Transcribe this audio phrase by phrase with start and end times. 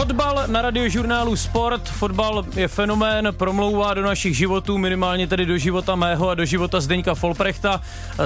[0.00, 1.88] Fotbal na radiožurnálu Sport.
[1.88, 6.80] Fotbal je fenomén, promlouvá do našich životů, minimálně tedy do života mého a do života
[6.80, 7.80] Zdeňka Folprechta.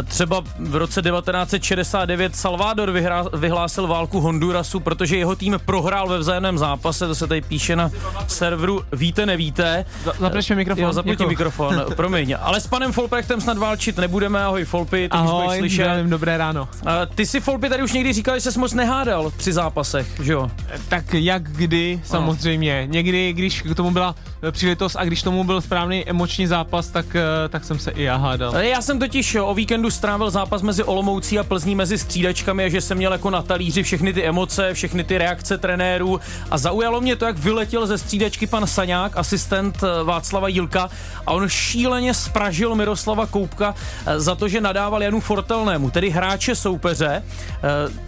[0.04, 6.58] Třeba v roce 1969 Salvador vyhrá, vyhlásil válku Hondurasu, protože jeho tým prohrál ve vzájemném
[6.58, 7.90] zápase, to se tady píše na
[8.28, 9.84] serveru Víte, nevíte.
[10.20, 10.84] Zapleš mi mikrofon.
[11.20, 12.36] Jo, mikrofon, promiň.
[12.40, 16.06] Ale s panem Folprechtem snad válčit nebudeme, ahoj Folpy, ty ahoj, slyšet.
[16.06, 16.68] dobré ráno.
[17.14, 20.50] Ty si Folpy tady už někdy říkal, že se moc nehádal při zápasech, že jo?
[20.88, 22.82] Tak jak kdy, samozřejmě.
[22.82, 22.92] Ano.
[22.92, 24.14] Někdy, když k tomu byla
[24.50, 28.16] příležitost a když tomu byl správný emoční zápas, tak, eh, tak jsem se i já
[28.16, 28.56] hádal.
[28.56, 32.80] Já jsem totiž o víkendu strávil zápas mezi Olomoucí a Plzní mezi střídačkami a že
[32.80, 36.20] jsem měl jako na talíři všechny ty emoce, všechny ty reakce trenérů
[36.50, 40.90] a zaujalo mě to, jak vyletěl ze střídačky pan Saňák, asistent eh, Václava Jilka
[41.26, 43.74] a on šíleně spražil Miroslava Koupka
[44.16, 47.22] za to, že nadával Janu Fortelnému, tedy hráče soupeře.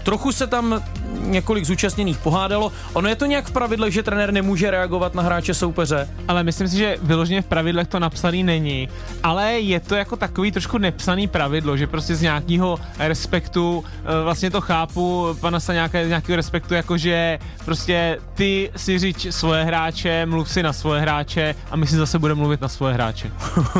[0.02, 0.82] Trochu se tam
[1.20, 2.72] několik zúčastněných pohádalo.
[2.92, 6.08] Ono je to nějak v pravidlech, že trenér nemůže reagovat na hráče soupeře?
[6.28, 8.88] Ale myslím si, že vyloženě v pravidlech to napsaný není.
[9.22, 14.50] Ale je to jako takový trošku nepsaný pravidlo, že prostě z nějakého respektu, eh, vlastně
[14.50, 20.50] to chápu, pana se nějaké, nějakého respektu, jakože prostě ty si říč svoje hráče, mluv
[20.50, 23.30] si na svoje hráče a my si zase budeme mluvit na svoje hráče.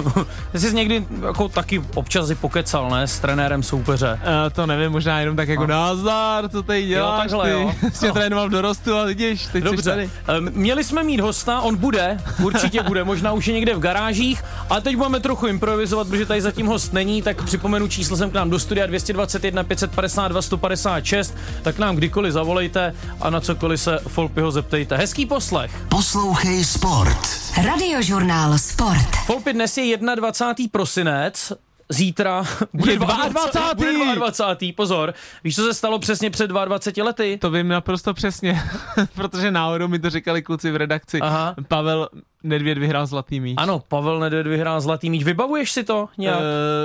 [0.53, 4.13] Ty jsi někdy jako taky občas si pokecal, ne, s trenérem soupeře?
[4.23, 5.75] Uh, to nevím, možná jenom tak jako no.
[5.75, 7.53] názdar, co tady děláš, jo, takhle, ty.
[7.53, 7.73] jo.
[7.93, 9.91] Jsi trénoval v dorostu a vidíš, teď Dobře.
[9.91, 10.11] tady.
[10.39, 14.45] Um, měli jsme mít hosta, on bude, určitě bude, možná už je někde v garážích,
[14.71, 18.35] ale teď budeme trochu improvizovat, protože tady zatím host není, tak připomenu číslo jsem k
[18.35, 24.51] nám do studia 221 552 156, tak nám kdykoliv zavolejte a na cokoliv se Folpyho
[24.51, 24.97] zeptejte.
[24.97, 25.71] Hezký poslech.
[25.89, 27.29] Poslouchej Sport.
[27.65, 29.17] Radiožurnál Sport.
[29.27, 30.69] Folpy dnes je 21.
[30.73, 31.53] prosinec,
[31.89, 33.75] zítra bude 22.
[33.75, 34.73] Bude 22.
[34.77, 37.39] Pozor, víš, co se stalo přesně před 22 lety?
[37.41, 38.63] To vím naprosto přesně,
[39.15, 41.21] protože náhodou mi to říkali kluci v redakci.
[41.21, 41.55] Aha.
[41.69, 42.09] Pavel
[42.43, 43.55] Nedvěd vyhrál zlatý míč.
[43.57, 45.25] Ano, Pavel Nedvěd vyhrál zlatý míč.
[45.25, 46.37] Vybavuješ si to nějak?
[46.37, 46.45] Uh,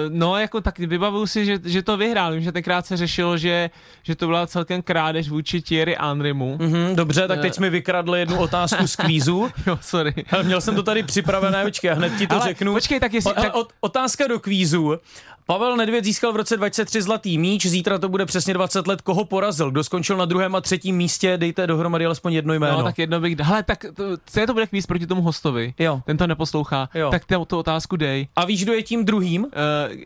[0.10, 2.34] no, jako tak vybavuju si, že, že to vyhrál.
[2.34, 3.70] Vím, že tenkrát se řešilo, že,
[4.04, 6.58] že to byla celkem krádež vůči Thierry Andrimu.
[6.58, 9.50] Mm-hmm, dobře, tak teď uh, jsme vykradli jednu otázku z kvízu.
[9.68, 10.14] jo, sorry.
[10.32, 12.74] Ale měl jsem to tady připravené, počkej, hned ti to Ale, řeknu.
[12.74, 13.34] Počkej, tak jestli...
[13.34, 13.54] O, tak...
[13.80, 14.98] Otázka do kvízu.
[15.46, 19.02] Pavel Nedvěd získal v roce 2003 zlatý míč, zítra to bude přesně 20 let.
[19.02, 19.72] Koho porazil?
[19.72, 21.38] Kdo skončil na druhém a třetím místě?
[21.38, 22.78] Dejte dohromady alespoň jedno jméno.
[22.78, 23.40] No, tak jedno bych.
[23.40, 25.74] Hele, tak to, co je to bude kvíz proti tomu hostovi?
[25.80, 26.02] Jo.
[26.06, 26.90] Ten to neposlouchá.
[26.94, 27.12] Jo.
[27.12, 28.28] Tak tu, tu otázku dej.
[28.36, 29.44] A víš, kdo je tím druhým?
[29.44, 29.50] Uh,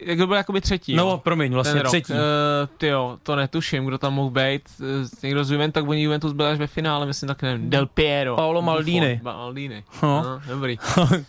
[0.02, 0.96] jak byl jakoby třetí?
[0.96, 1.22] No, jo?
[1.24, 2.14] promiň, vlastně Ten třetí.
[2.14, 2.20] Uh,
[2.78, 4.62] ty jo, to netuším, kdo tam mohl být.
[4.80, 7.70] Uh, někdo z Juventus, tak oni Juventus byl až ve finále, myslím, tak nevím.
[7.70, 8.36] Del Piero.
[8.36, 9.20] Paolo Maldini.
[9.24, 9.84] Maldini.
[10.04, 10.24] No.
[10.24, 10.78] no dobrý.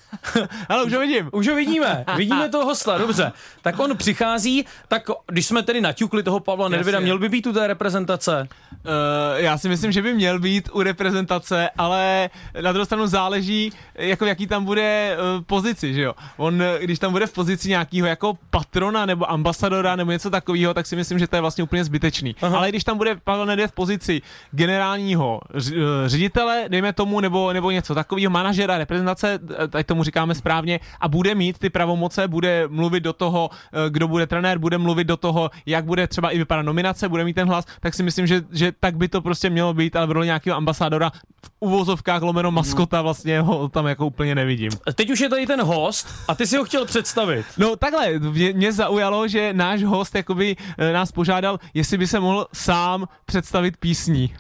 [0.69, 1.29] Ale už ho vidím.
[1.33, 2.05] Už ho vidíme.
[2.17, 3.33] Vidíme toho hosta, dobře.
[3.63, 7.53] Tak on přichází, tak když jsme tedy naťukli toho Pavla Nedvěda, měl by být u
[7.53, 8.49] té reprezentace?
[8.73, 8.91] Uh,
[9.37, 12.31] já si myslím, že by měl být u reprezentace, ale
[12.61, 16.15] na druhou stranu záleží, jako jaký tam bude uh, pozici, že jo.
[16.37, 20.87] On, když tam bude v pozici nějakého jako patrona nebo ambasadora nebo něco takového, tak
[20.87, 22.37] si myslím, že to je vlastně úplně zbytečný.
[22.43, 22.59] Aha.
[22.59, 25.61] Ale když tam bude Pavel Nedvěd v pozici generálního eh,
[26.07, 29.39] ředitele, dejme tomu, nebo, nebo něco takového, manažera reprezentace,
[29.71, 33.51] tak tomu říkáme správně, a bude mít ty pravomoce, bude mluvit do toho,
[33.89, 37.35] kdo bude trenér, bude mluvit do toho, jak bude třeba i vypadat nominace, bude mít
[37.35, 40.11] ten hlas, tak si myslím, že, že tak by to prostě mělo být, ale v
[40.11, 41.11] roli nějakého ambasadora
[41.45, 44.71] v uvozovkách lomeno maskota vlastně ho tam jako úplně nevidím.
[44.95, 47.47] Teď už je tady ten host a ty si ho chtěl představit.
[47.59, 52.21] No takhle, mě, mě zaujalo, že náš host jakoby e, nás požádal, jestli by se
[52.21, 54.35] mohl sám představit písní.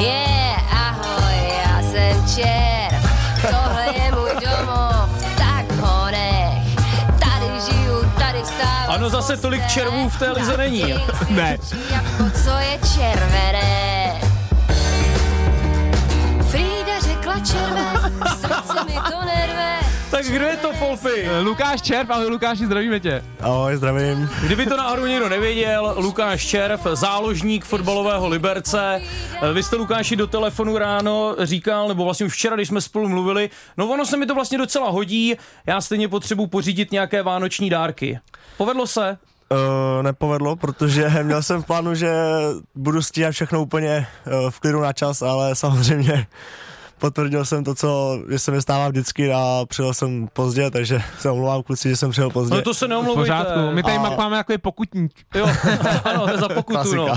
[0.00, 2.71] Yeah, ahoj, já jsem Čer,
[9.02, 10.94] Ano, zase tolik červů v té lize není.
[11.30, 11.58] ne.
[11.90, 14.20] Jako co je červené.
[16.50, 19.78] Frida řekla červen, srdce mi to nerve.
[20.10, 21.28] Tak kdo je to, Folfy?
[21.42, 23.24] Lukáš Červ, ahoj Lukáši, zdravíme tě.
[23.40, 24.30] Ahoj, zdravím.
[24.42, 29.02] Kdyby to náhodou někdo nevěděl, Lukáš Červ, záložník fotbalového Liberce.
[29.52, 33.50] Vy jste Lukáši do telefonu ráno říkal, nebo vlastně už včera, když jsme spolu mluvili,
[33.76, 35.34] no ono se mi to vlastně docela hodí,
[35.66, 38.18] já stejně potřebuji pořídit nějaké vánoční dárky.
[38.56, 39.18] Povedlo se?
[39.52, 42.12] Uh, nepovedlo, protože měl jsem v plánu, že
[42.74, 46.26] budu stíhat všechno úplně uh, v klidu na čas, ale samozřejmě
[47.02, 51.30] potvrdil jsem to, co že se mi stává vždycky a přijel jsem pozdě, takže se
[51.30, 52.54] omlouvám kluci, že jsem přijel pozdě.
[52.56, 53.32] No to se V neomlouvejte.
[53.32, 53.74] pořádku.
[53.74, 55.12] My tady A- máme takový pokutník.
[55.34, 55.46] Jo,
[56.04, 57.08] ano, to je za pokutu, no.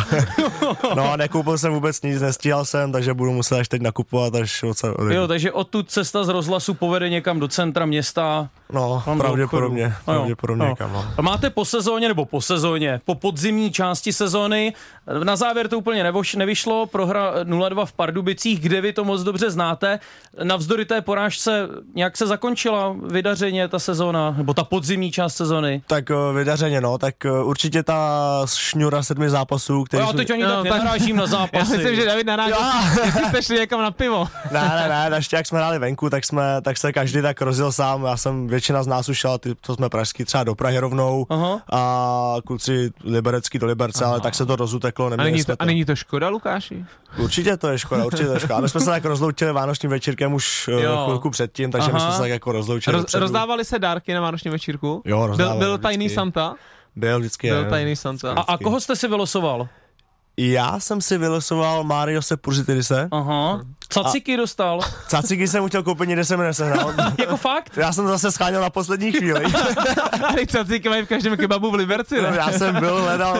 [0.95, 4.63] No a nekoupil jsem vůbec nic, nestíhal jsem, takže budu muset až teď nakupovat, až
[4.63, 5.21] odsa odejdu.
[5.21, 8.49] Jo, takže odtud cesta z rozhlasu povede někam do centra města.
[8.73, 9.87] No, pravděpodobně.
[10.07, 10.69] No pravděpodobně no.
[10.69, 11.05] někam, no.
[11.17, 14.73] A máte po sezóně, nebo po sezóně, po podzimní části sezóny,
[15.23, 19.51] na závěr to úplně nevoš, nevyšlo, prohra 0-2 v Pardubicích, kde vy to moc dobře
[19.51, 19.74] znáte.
[20.43, 25.81] Navzdory té porážce nějak se zakončila vydařeně ta sezóna, nebo ta podzimní část sezóny.
[25.87, 30.31] Tak eh, vydařeně, no, tak eh, určitě ta šňůra sedmi zápasů, který Já jsme- teď
[30.31, 31.77] ani No, tak nenarážím na Já zápasy.
[31.77, 32.57] myslím, že David narážel,
[33.05, 34.27] jestli jste šli někam na pivo.
[34.51, 37.71] Ne, ne, ne, ještě jak jsme hráli venku, tak jsme, tak se každý tak rozjel
[37.71, 40.79] sám, já jsem, většina z nás už šla, ty, to jsme pražský, třeba do Prahy
[40.79, 41.61] rovnou Aha.
[41.71, 45.85] a kluci liberecký do Liberce, ale tak se to rozuteklo, A není, to, a není
[45.85, 46.85] to škoda, Lukáši?
[47.17, 48.55] Určitě to je škoda, určitě to je škoda.
[48.57, 50.79] A my jsme se tak rozloučili vánočním večírkem už Jo.
[50.79, 51.01] jo.
[51.05, 52.07] chvilku předtím, takže my Aha.
[52.07, 52.97] jsme se tak jako rozloučili.
[52.97, 55.01] Roz, rozdávali se dárky na Vánoční večírku?
[55.05, 56.15] Jo, byl, rozdávali byl tajný vždycky.
[56.15, 56.55] Santa?
[56.95, 57.49] Byl vždycky.
[57.49, 58.31] Byl tajný Santa.
[58.31, 59.67] A, a koho jste si vylosoval?
[60.37, 63.07] Já jsem si vylosoval Mario se.
[63.11, 63.61] Aha.
[63.89, 64.79] Caciky dostal.
[65.07, 66.93] Caciky jsem mu chtěl koupit, nikde jsem nesehnal.
[67.19, 67.77] jako fakt?
[67.77, 69.45] Já jsem to zase scháněl na poslední chvíli.
[70.27, 72.31] A teď cacíky mají v každém kebabu v Liberci, ne?
[72.35, 73.37] já jsem byl, hledal,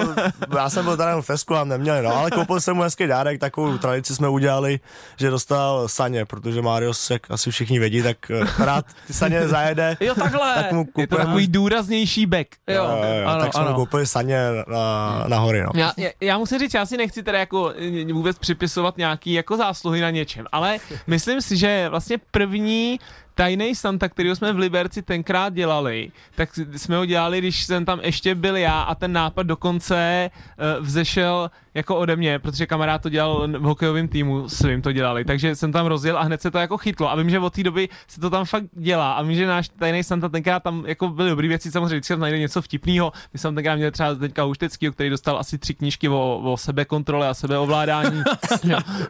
[0.56, 3.40] já jsem byl tady v Fesku a neměli, no, ale koupil jsem mu hezký dárek,
[3.40, 4.80] takovou tradici jsme udělali,
[5.18, 9.98] že dostal saně, protože Mario, jak asi všichni vědí, tak eh, rád ty saně zajede,
[10.00, 10.56] Jo, takhle.
[10.56, 12.48] tak mu Je to takový důraznější back.
[12.68, 12.90] Jo, Jo,
[13.22, 13.76] jo, ano, tak jsme mu ano.
[13.78, 15.70] koupili saně na, na hory, no.
[15.76, 17.74] Já, já, já musím říct, já si nechci teda jako
[18.10, 20.78] eh, vůbec připisovat nějaký jako zásluhy na něčem, ale
[21.08, 23.00] myslím si, že vlastně první
[23.36, 28.00] tajný Santa, který jsme v Liberci tenkrát dělali, tak jsme ho dělali, když jsem tam
[28.04, 33.10] ještě byl já a ten nápad dokonce uh, vzešel jako ode mě, protože kamarád to
[33.10, 36.58] dělal v hokejovém týmu, svým to dělali, takže jsem tam rozjel a hned se to
[36.58, 39.36] jako chytlo a vím, že od té doby se to tam fakt dělá a vím,
[39.36, 42.62] že náš tajný Santa tenkrát tam jako byly dobrý věci, samozřejmě vždycky tam najde něco
[42.62, 43.12] vtipného.
[43.34, 46.58] My jsme tam tenkrát měli třeba Zdeňka Houšteckýho, který dostal asi tři knížky o, o
[46.58, 48.24] sebekontrole a sebeovládání.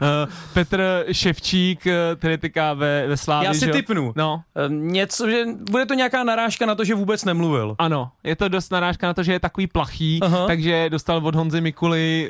[0.01, 3.47] Eh, Petr Ševčík, eh, který teďka ve, ve Slávě.
[3.47, 4.13] Já si že typnu.
[4.15, 7.75] No, Ehm, Něco, že bude to nějaká narážka na to, že vůbec nemluvil.
[7.79, 10.47] ano, je to dost narážka na to, že je takový plachý, Aha.
[10.47, 12.29] takže dostal od Honzy Mikuly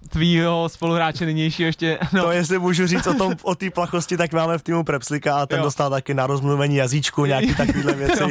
[0.11, 4.33] tvýho spoluhráče nynějšího ještě, no, To jestli můžu říct o tom, o té plachosti, tak
[4.33, 5.63] máme v týmu Prepslika a ten Jo.
[5.63, 8.23] dostal taky na rozmluvení jazyčku, nějaký takovýhle věci.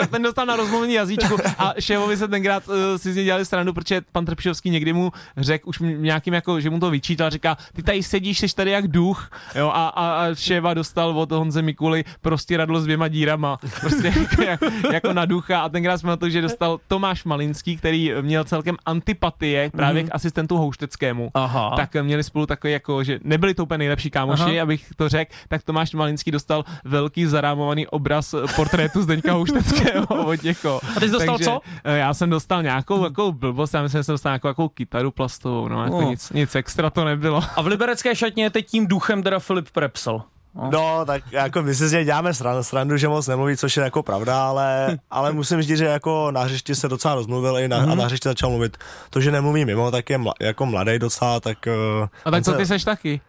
[0.00, 3.44] tak ten dostal na rozmluvení jazyčku a šéfovi se tenkrát uh, si z něj dělali
[3.44, 7.56] stranu, protože pan Trpišovský někdy mu řekl, už nějakým jako, že mu to vyčítal, říká,
[7.72, 11.62] ty tady sedíš, jsi tady jak duch, jo, a, a, a šéfa dostal od Honze
[11.62, 14.12] Mikuly prostě radlo s dvěma dírama, prostě
[14.46, 15.60] jako, jako na ducha.
[15.60, 20.08] A tenkrát jsme na to, že dostal Tomáš Malinský, který měl celkem antipatie právě k
[20.12, 20.56] asistentu
[21.00, 21.30] Houšteckému.
[21.34, 21.72] Aha.
[21.76, 24.62] Tak měli spolu takový jako, že nebyli to úplně nejlepší kámoši, Aha.
[24.62, 30.80] Abych to řekl, tak Tomáš Malinský dostal velký zarámovaný obraz portrétu Zdeňka Houšteckého od někoho.
[30.96, 31.60] A ty jsi dostal Takže, co?
[31.84, 35.10] eh, Já jsem dostal nějakou jako blbost, já myslím, že jsem dostal nějakou jako kytaru
[35.10, 36.10] plastovou, no, jako No.
[36.10, 37.40] nic, nic extra to nebylo.
[37.56, 40.22] A v liberecké šatně je teď tím duchem teda Filip Prepsel.
[40.70, 43.82] No, tak jako my si z něj děláme srandu, srandu, že moc nemluví, což je
[43.82, 47.78] jako pravda, ale, ale musím říct, že jako na hřišti se docela rozmluvil i na,
[47.78, 47.92] Mhm.
[47.92, 48.76] a na hřišti začal mluvit.
[49.10, 51.58] To, že nemluví mimo, tak je mla, jako mladý docela, tak...
[52.00, 53.20] Uh, A tak co ty seš taky?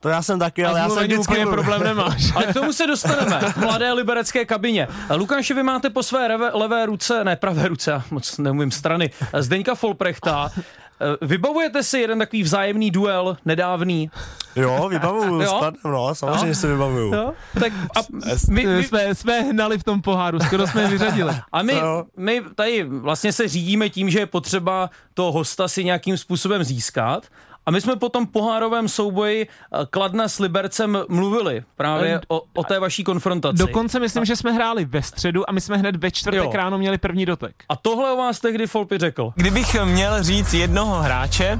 [0.00, 2.32] To já jsem taky, A ale já jsem vždycky úplně problém nemáš.
[2.34, 4.88] Ale k tomu se dostaneme v mladé liberecké kabině.
[5.16, 9.74] Lukáši, vy máte po své reve, levé ruce, ne pravé ruce, moc neumím strany, Zdeňka
[9.74, 10.50] Folprechta.
[11.00, 14.10] Eh, Vybavujete si jeden takový vzájemný duel nedávný?
[14.56, 15.48] Jo, vybavuju, Jo?
[15.48, 16.54] s Kladnem, no, samozřejmě Jo?
[16.54, 17.14] si vybavuju.
[17.14, 17.32] Jo?
[17.60, 18.00] Tak a
[18.48, 21.34] my, my, Jsme, jsme hnali v tom poháru, skoro jsme vyřadili.
[21.52, 21.74] A my,
[22.16, 27.26] my tady vlastně se řídíme tím, že je potřeba toho hosta si nějakým způsobem získat.
[27.66, 32.64] A my jsme po tom pohárovém souboji eh, Kladna s Libercem mluvili právě o, o
[32.64, 33.58] té vaší konfrontaci.
[33.58, 36.50] Dokonce myslím, že jsme hráli ve středu a my jsme hned ve čtvrtek Jo.
[36.54, 37.54] ráno měli první dotek.
[37.68, 39.32] A tohle o vás tehdy Folpy řekl.
[39.36, 41.58] Kdybych měl říct jednoho hráče,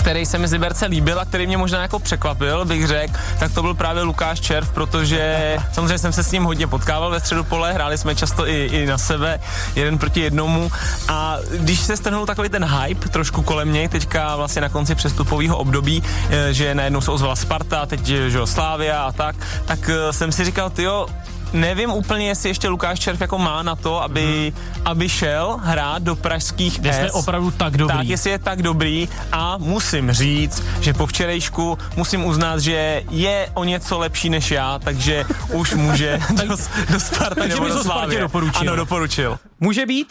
[0.00, 3.54] který se mi z Liberce líbil a který mě možná jako překvapil, bych řekl, tak
[3.54, 7.44] to byl právě Lukáš Červ, protože samozřejmě jsem se s ním hodně potkával ve středu
[7.44, 9.40] pole, hráli jsme často i, i na sebe,
[9.74, 10.70] jeden proti jednomu.
[11.08, 15.56] A když se strhnul takový ten hype trošku kolem něj, teďka vlastně na konci přestupového
[15.56, 20.12] období, eh, že najednou se ozvala Sparta, teď že jo, Slávia a tak, tak eh,
[20.12, 21.06] jsem si říkal, tyjo,
[21.52, 24.52] Nevím úplně, jestli ještě Lukáš Červ jako má na to, aby,
[24.84, 27.14] aby šel hrát do pražských Jestli je S.
[27.14, 27.96] opravdu tak dobrý.
[27.96, 33.50] Tak, jestli je tak dobrý a musím říct, že po včerejšku musím uznat, že je
[33.54, 36.56] o něco lepší než já, takže už může do,
[36.92, 38.60] do Sparty Takže nebo do doporučil.
[38.60, 39.38] Ano, doporučil.
[39.60, 40.08] Může být?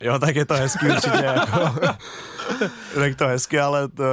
[0.00, 1.24] Jo, tak je to hezký určitě.
[1.24, 1.74] Jako.
[2.98, 4.04] Řekl to hezky, ale to,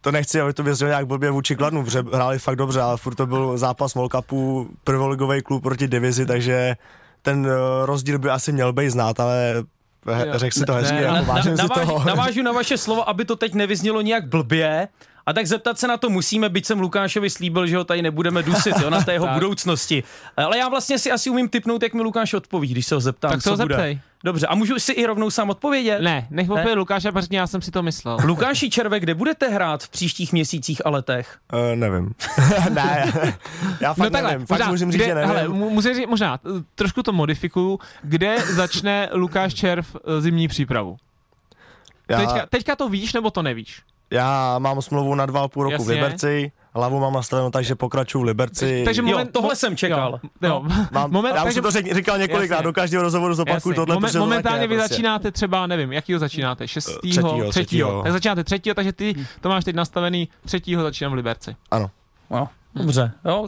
[0.00, 3.14] to nechci, aby to vyznělo nějak blbě vůči Kladnu, protože hráli fakt dobře, ale furt
[3.14, 6.76] to byl zápas Mall Cupu, prvoligový klub proti divizi, takže
[7.22, 9.54] ten eh, rozdíl by asi měl být znát, ale
[10.34, 12.04] řekl si to hezky, ne, jako na- vážím si navážu, toho.
[12.04, 14.88] navážu na vaše slovo, aby to teď nevyznělo nějak blbě.
[15.26, 18.42] A tak zeptat se na to musíme, byť jsem Lukášovi slíbil, že ho tady nebudeme
[18.42, 20.02] dusit, jo, na té jeho budoucnosti.
[20.36, 23.30] Ale já vlastně si asi umím typnout, jak mi Lukáš odpoví, když se ho zeptám,
[23.30, 23.74] Tak se co ho bude.
[23.74, 24.00] zeptej.
[24.24, 26.00] Dobře, a můžu si i rovnou sám odpovědět?
[26.00, 28.18] Ne, nech opět Lukáše, protože já jsem si to myslel.
[28.24, 31.38] Lukáši Červe, kde budete hrát v příštích měsících a letech?
[31.52, 32.12] Uh, nevím.
[32.70, 33.12] ne,
[33.80, 35.30] já fakt nevím, fakt možná, musím říct, kde, že nevím.
[35.30, 40.96] Hele, musím říct, možná, eh, trošku to modifikuju, kde začne Lukáš Červ eh, zimní přípravu?
[42.10, 43.82] já, Teďka, teďka to víš, nebo to nevíš?
[44.10, 45.86] Já mám smlouvu na dva a půl roku Jasně.
[45.86, 48.82] v Liberci, hlavu mám nastavenou tak, že pokračuju v Liberci.
[48.84, 50.20] Takže Jo, moment, tohle mo- jsem čekal.
[50.42, 50.62] Jo, jo.
[50.92, 52.64] Mám, moment, já už takže- jsem to řek, říkal několikrát, Jasně.
[52.64, 54.94] do každého rozhovoru zopakuju tohle, Momen, protože to tak momentálně je, vy prostě.
[54.94, 56.68] začínáte třeba, nevím, jakýho začínáte?
[56.68, 57.22] Šestýho?
[57.22, 58.02] Třetího, třetího.
[58.02, 61.56] Tak začínáte třetího, takže ty to máš teď nastavený, třetího začínám v Liberci.
[61.70, 61.90] Ano.
[62.30, 62.48] No,
[62.82, 63.46] dobře, jo,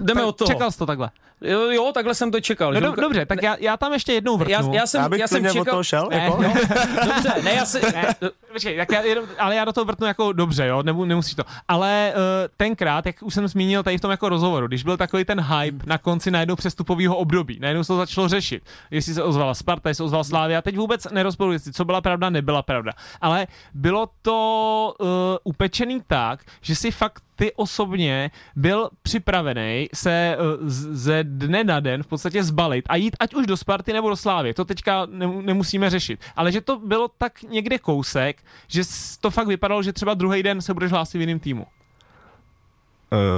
[0.00, 0.48] jdeme Tak od toho.
[0.48, 1.10] Čekal jsi to takhle.
[1.44, 2.72] Jo, jo, takhle jsem to čekal.
[2.72, 4.52] No, že do, dobře, tak já, já tam ještě jednou vrtnu.
[4.52, 5.72] já, já, jsem, Já bych já jsem klidně od čekal...
[5.72, 6.42] toho šel, Ne, jako?
[6.42, 6.52] no.
[7.06, 7.80] Dobře, ne, já si...
[7.92, 8.14] Ne,
[8.52, 9.02] počkej, tak já,
[9.38, 11.42] ale já do toho vrtnu jako dobře, jo, Nebu, nemusíš to.
[11.68, 12.20] Ale uh,
[12.56, 15.86] tenkrát, jak už jsem zmínil tady v tom jako rozhovoru, když byl takový ten hype
[15.86, 19.98] na konci najednou přestupového období, najednou se to začalo řešit, jestli se ozvala Sparta, jestli
[19.98, 22.92] se ozval Slávia, teď vůbec nerozporuji, jestli co byla pravda, nebyla pravda.
[23.20, 25.06] Ale bylo to uh,
[25.44, 32.02] upečený tak, že si fakt ty osobně byl připravený se z- ze dne na den
[32.02, 34.54] v podstatě zbalit a jít ať už do Sparty nebo do Slávy.
[34.54, 36.20] To teďka ne- nemusíme řešit.
[36.36, 38.82] Ale že to bylo tak někde kousek, že
[39.20, 41.66] to fakt vypadalo, že třeba druhý den se budeš hlásit v jiném týmu.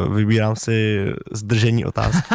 [0.07, 2.35] Uh, vybírám si zdržení otázky.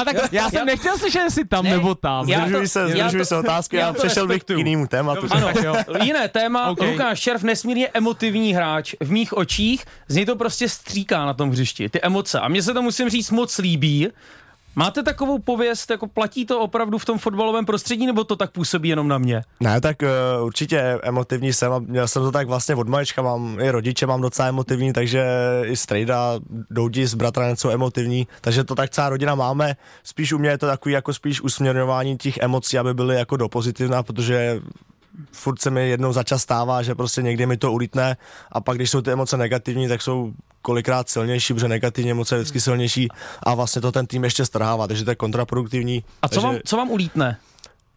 [0.00, 2.28] A tak já jsem já- nechtěl slyšet, jestli tam Ne, nebo tam.
[2.28, 4.50] já Zdržuji to- se, já zdržuji to- se otázky já a to přešel bych k
[4.50, 5.20] jinému tématu.
[5.20, 5.36] Dobře.
[5.36, 5.74] Ano, jo.
[6.02, 6.80] jiné téma, OK.
[6.80, 11.50] Lukáš Červ nesmírně emotivní hráč v mých očích, z něj to prostě stříká na tom
[11.50, 12.40] hřišti, ty emoce.
[12.40, 14.08] A mně se to musím říct moc líbí.
[14.78, 18.88] Máte takovou pověst, jako platí to opravdu v tom fotbalovém prostředí, nebo to tak působí
[18.88, 19.42] jenom na mě?
[19.60, 23.60] Ne, tak uh, určitě emotivní jsem a měl jsem to tak vlastně od malička, mám
[23.60, 25.26] i rodiče mám docela emotivní, takže
[25.64, 26.34] i strejda,
[26.70, 29.76] doudi s bratrem jsou emotivní, takže to tak celá rodina máme.
[30.02, 33.48] Spíš u mě je to takový jako spíš usměrňování těch emocí, aby byly jako do
[33.48, 34.60] pozitivna, protože
[35.32, 38.16] furt se mi jednou za čas stává, že prostě někdy mi to ulítne
[38.52, 40.32] a pak, když jsou ty emoce negativní, tak jsou
[40.62, 43.08] kolikrát silnější, protože negativní emoce je vždycky silnější
[43.42, 46.04] a vlastně to ten tým ještě strhává, takže to je kontraproduktivní.
[46.22, 46.46] A co, takže...
[46.46, 47.36] vám, co vám ulítne?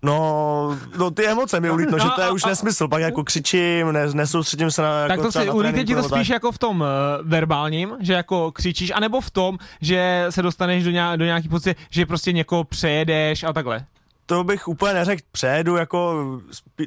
[0.03, 3.01] No, no ty emoce mi ulítnou, No, že to je a- už a- nesmysl, pak
[3.01, 6.33] jako křičím, ne, nesoustředím se na Tak jako to si tréninku ti to spíš tak.
[6.33, 6.87] jako v tom uh,
[7.29, 11.75] verbálním, že jako křičíš, anebo v tom, že se dostaneš do, nějak, do nějaký pozice,
[11.89, 13.85] že prostě někoho přejedeš a takhle.
[14.31, 16.25] To bych úplně neřekl, přejedu jako,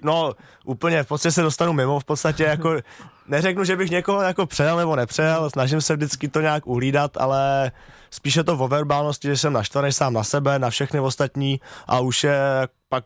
[0.04, 0.32] no
[0.64, 2.76] úplně, v podstatě se dostanu mimo, v podstatě jako,
[3.28, 7.72] neřeknu, že bych někoho jako přejel nebo nepřejel, snažím se vždycky to nějak uhlídat, ale
[8.10, 12.24] spíše to o verbálnosti, že jsem naštvaný sám na sebe, na všechny ostatní a už
[12.24, 12.38] je
[12.88, 13.04] pak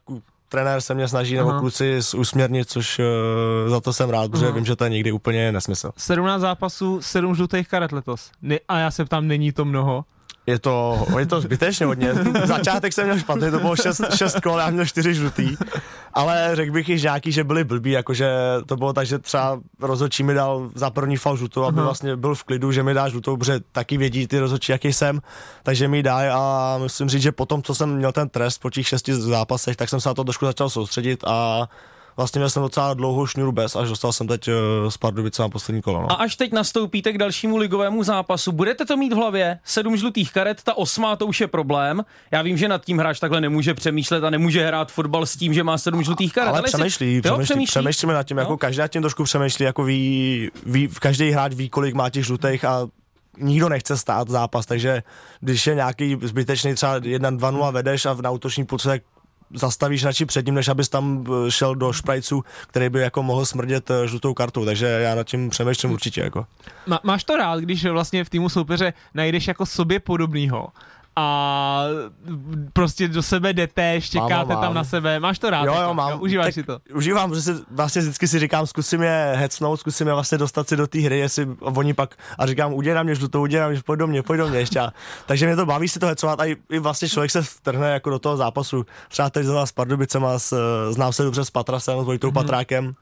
[0.48, 1.60] trenér se mě snaží, nebo Aha.
[1.60, 4.54] kluci usměrnit, což uh, za to jsem rád, protože Aha.
[4.54, 5.90] vím, že to je někdy úplně nesmysl.
[5.96, 8.30] 17 zápasů, 7 žlutých karet letos.
[8.42, 10.04] Ne, a já se ptám, není to mnoho?
[10.48, 12.14] Je to, je to zbytečně hodně.
[12.44, 15.56] Začátek jsem měl špatný, to bylo 6, šest kol, já měl 4 žlutý.
[16.14, 18.30] Ale řekl bych i nějaký, že byli blbí, jakože
[18.66, 21.84] to bylo tak, že třeba rozhodčí mi dal za první fal žlutou, aby Aha.
[21.84, 25.20] vlastně byl v klidu, že mi dá žlutou, protože taky vědí ty rozhodčí, jaký jsem,
[25.62, 28.88] takže mi dají a musím říct, že potom, co jsem měl ten trest po těch
[28.88, 31.68] šesti zápasech, tak jsem se na to trošku začal soustředit a
[32.18, 34.52] vlastně měl jsem docela dlouhou šňůru bez, až dostal jsem teď eh,
[34.90, 36.00] s Pardubicem na poslední kolo.
[36.00, 36.12] No.
[36.12, 39.58] A až teď nastoupíte k dalšímu ligovému zápasu, budete to mít v hlavě?
[39.64, 42.04] Sedm žlutých karet, ta osmá to už je problém.
[42.30, 45.54] Já vím, že nad tím hráč takhle nemůže přemýšlet a nemůže hrát fotbal s tím,
[45.54, 46.48] že má sedm žlutých karet.
[46.48, 47.66] Ale jestli- přemýšlí, Jo, přemýšlí, přemýšlí.
[47.66, 48.40] přemýšlíme nad tím, Jo.
[48.42, 52.26] jako každý nad tím trošku přemýšlí, jako ví, ví každý hráč ví, kolik má těch
[52.26, 52.86] žlutých a
[53.38, 55.02] nikdo nechce stát zápas, takže
[55.40, 59.02] když je nějaký zbytečný třeba 1-2-0 vedeš a na útoční půlce tak
[59.54, 63.46] zastavíš radši před ním, než abys tam eh, šel do šprajců, který by jako mohl
[63.46, 66.20] smrdět eh, žlutou kartou, takže já nad tím přemýšlím určitě.
[66.20, 66.46] Jako.
[66.86, 70.68] Má, máš to rád, když vlastně v týmu soupeře najdeš jako sobě podobnýho
[71.18, 71.84] a
[72.72, 74.62] prostě do sebe jdete, štěkáte Mám, mám.
[74.62, 75.64] tam na sebe, máš to rád?
[75.64, 76.22] Jo, jo, mám.
[76.22, 76.78] užíváš tak si to.
[76.94, 80.76] Užívám, že si vlastně vždycky si říkám, zkusím je hecnout, zkusím je vlastně dostat si
[80.76, 83.98] do té hry, jestli oni pak a říkám, udělej na mě udělej na mě, pojď
[83.98, 84.80] do mě, pojď do mě ještě.
[85.26, 88.10] Takže mě to baví si to hecovat a i, i, vlastně člověk se vtrhne jako
[88.10, 88.86] do toho zápasu.
[89.08, 90.56] Třeba teď s Pardubicema, s,
[90.90, 92.32] znám se dobře s Patrasem, s Vojtou mm-hmm.
[92.32, 92.94] Patrákem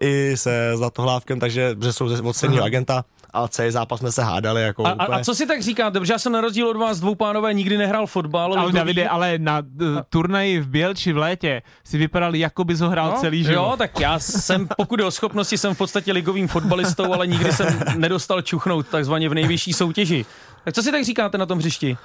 [0.00, 3.04] i se Zlatohlávkem, takže že jsou od stejného agenta
[3.36, 4.62] a celý zápas jsme se hádali.
[4.62, 5.08] Jako A, a, úplně.
[5.20, 5.98] a co si tak říkáte?
[6.00, 8.54] Protože já jsem na rozdíl od vás dvou pánové nikdy nehrál fotbal.
[8.58, 12.80] Ale Davide, ví- ale na uh, turnaji v Bělči v létě si vypadal, jako bys
[12.80, 13.54] ho hrál No, celý život.
[13.54, 17.52] Jo, tak já jsem, pokud je o schopnosti, jsem v podstatě ligovým fotbalistou, ale nikdy
[17.52, 20.24] jsem nedostal čuchnout takzvaně v nejvyšší soutěži.
[20.64, 21.96] Tak co si tak říkáte na tom hřišti?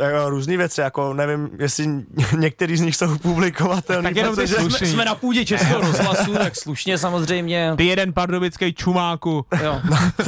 [0.00, 1.86] Jako různé věci, jako nevím, jestli
[2.36, 4.08] některý z nich jsou publikovatelné.
[4.08, 4.54] Tak jenom protože.
[4.54, 7.74] Jsme, jsme na půdě Českého rozhlasu, tak slušně samozřejmě.
[7.76, 9.46] Ty jeden pardubický čumáku.
[9.62, 9.80] Jo.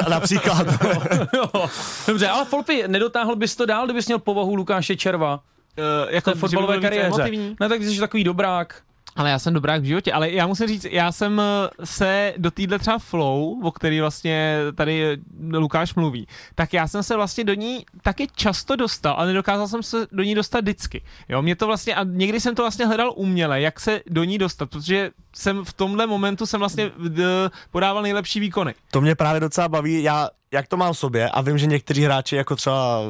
[0.09, 0.67] například.
[1.37, 1.69] jo.
[2.07, 5.41] Dobře, ale Folpi, nedotáhl bys to dál, kdybys měl povahu Lukáše Červa
[5.79, 7.31] Uh, v jako, té fotbalové kariéře.
[7.61, 8.83] Ne, tak ty jsi takový dobrák.
[9.17, 12.51] Ale já jsem dobrák v životě, ale já musím říct, já jsem eh, se do
[12.51, 17.45] týdle třeba flow, o který vlastně tady eh, Lukáš mluví, tak já jsem se vlastně
[17.45, 21.03] do ní taky často dostal, ale nedokázal jsem se do ní dostat vždycky.
[21.29, 24.39] Jo, mě to vlastně, a někdy jsem to vlastně hledal uměle, jak se do ní
[24.39, 27.23] dostat, protože jsem v tomhle momentu jsem vlastně eh,
[27.71, 28.75] podával nejlepší výkony.
[28.91, 32.05] To mě právě docela baví, já jak to mám v sobě a vím, že někteří
[32.05, 33.01] hráči, jako třeba,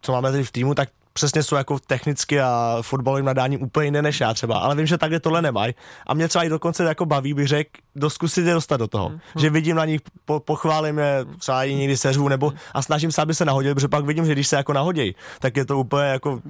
[0.00, 4.02] co máme tady v týmu, tak přesně jsou jako technicky a fotbalovým nadáním úplně jiné
[4.02, 5.74] než já třeba, ale vím, že takhle tohle nemají
[6.06, 9.50] a mě třeba i dokonce jako baví, bych řekl, doskusit je dostat do toho, že
[9.50, 13.34] vidím na nich, po, pochválím je, třeba i někdy seřvu, nebo a snažím se, aby
[13.34, 16.40] se nahodili, protože pak vidím, že když se jako nahodějí, tak je to úplně jako,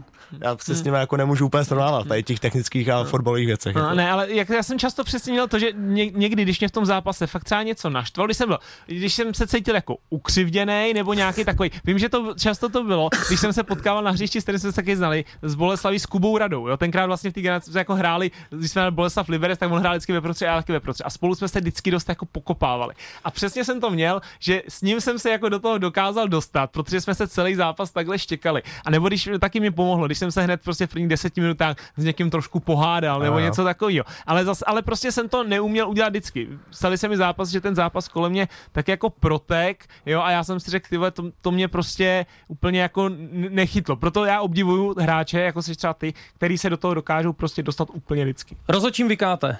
[0.40, 3.74] já se s nimi jako nemůžu úplně srovnávat, tady těch technických a fotbalových věcech.
[3.74, 3.94] No, Jako.
[3.94, 6.72] ne, ale jak já jsem často přesně měl to, že ně, někdy, když mě v
[6.72, 10.92] tom zápase fakt třeba něco naštvalo, když jsem byl, když jsem se cítil jako ukřivděný
[10.94, 14.40] nebo nějaký takový, vím, že to často to bylo, když jsem se potkával na hřišti,
[14.40, 17.32] s kterým jsme se taky znali, z Boleslaví s Kubou Radou, jo, tenkrát vlastně v
[17.32, 20.20] té generaci jsme jako hráli, když jsme měli Boleslav Liberec, tak on hrál vždycky ve
[20.20, 22.94] prostředí a já taky ve prostředí a spolu jsme se vždycky dost jako pokopávali.
[23.24, 26.70] A přesně jsem to měl, že s ním jsem se jako do toho dokázal dostat,
[26.70, 28.62] protože jsme se celý zápas takhle štěkali.
[28.84, 31.76] A nebo když taky mi pomohlo, když jsem se hned prostě v prvních deseti minutách
[31.96, 34.04] s někým trošku pohádal nebo něco takového.
[34.26, 36.48] Ale, zas, ale prostě jsem to neuměl udělat vždycky.
[36.70, 40.44] Stali se mi zápas, že ten zápas kolem mě tak jako protek, jo, a já
[40.44, 43.96] jsem si řekl, to, to mě prostě úplně jako nechytlo.
[43.96, 47.88] Proto já obdivuju hráče, jako jsi třeba ty, který se do toho dokážou prostě dostat
[47.92, 48.56] úplně vždycky.
[48.68, 49.58] Rozhodčím vykáte.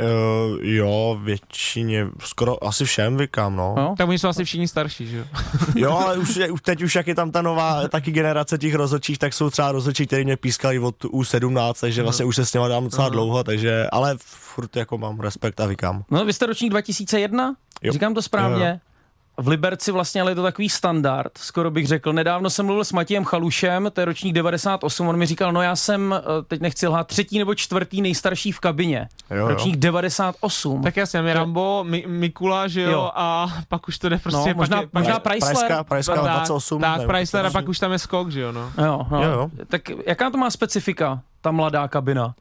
[0.00, 3.74] Uh, jo, většině, skoro asi všem vykám, no.
[3.76, 3.94] No.
[3.98, 5.24] Tak oni jsou asi všichni starší, že jo?
[5.74, 9.34] Jo, ale už, teď už jak je tam ta nová taky generace těch rozhodčích, tak
[9.34, 12.84] jsou třeba rozhodčí, který mě pískali od U17, takže vlastně už se s něma dám
[12.84, 16.04] docela dlouho, takže, ale furt jako mám respekt a vykám.
[16.10, 17.54] No, vy jste ročník 2001?
[17.82, 17.92] Jo.
[17.92, 18.64] Říkám to správně?
[18.64, 18.91] Jo, jo.
[19.38, 22.12] V Liberci vlastně ale je to takový standard, skoro bych řekl.
[22.12, 25.76] Nedávno jsem mluvil s Matějem Chalušem, to je ročník 98, on mi říkal, no já
[25.76, 29.08] jsem, eh, teď nechci lhát, třetí nebo čtvrtý nejstarší v kabině.
[29.30, 29.48] Jo, jo.
[29.48, 30.82] ročník 98.
[30.82, 33.10] Tak jasně, je Rambo, Mi, Mikula, že jo, Jo.
[33.14, 34.38] a pak už to jde prostě...
[34.38, 35.54] No, pak možná- je, pak možná je- Chrysler.
[35.56, 36.80] Prajská, Prajská tak, 28.
[36.80, 38.72] Tak, nevím, Chrysler a pak už tam je skok, že jo, no.
[38.78, 39.22] Jo, no.
[39.22, 39.50] Jo, jo.
[39.68, 42.34] Tak jaká to má specifika, ta mladá kabina?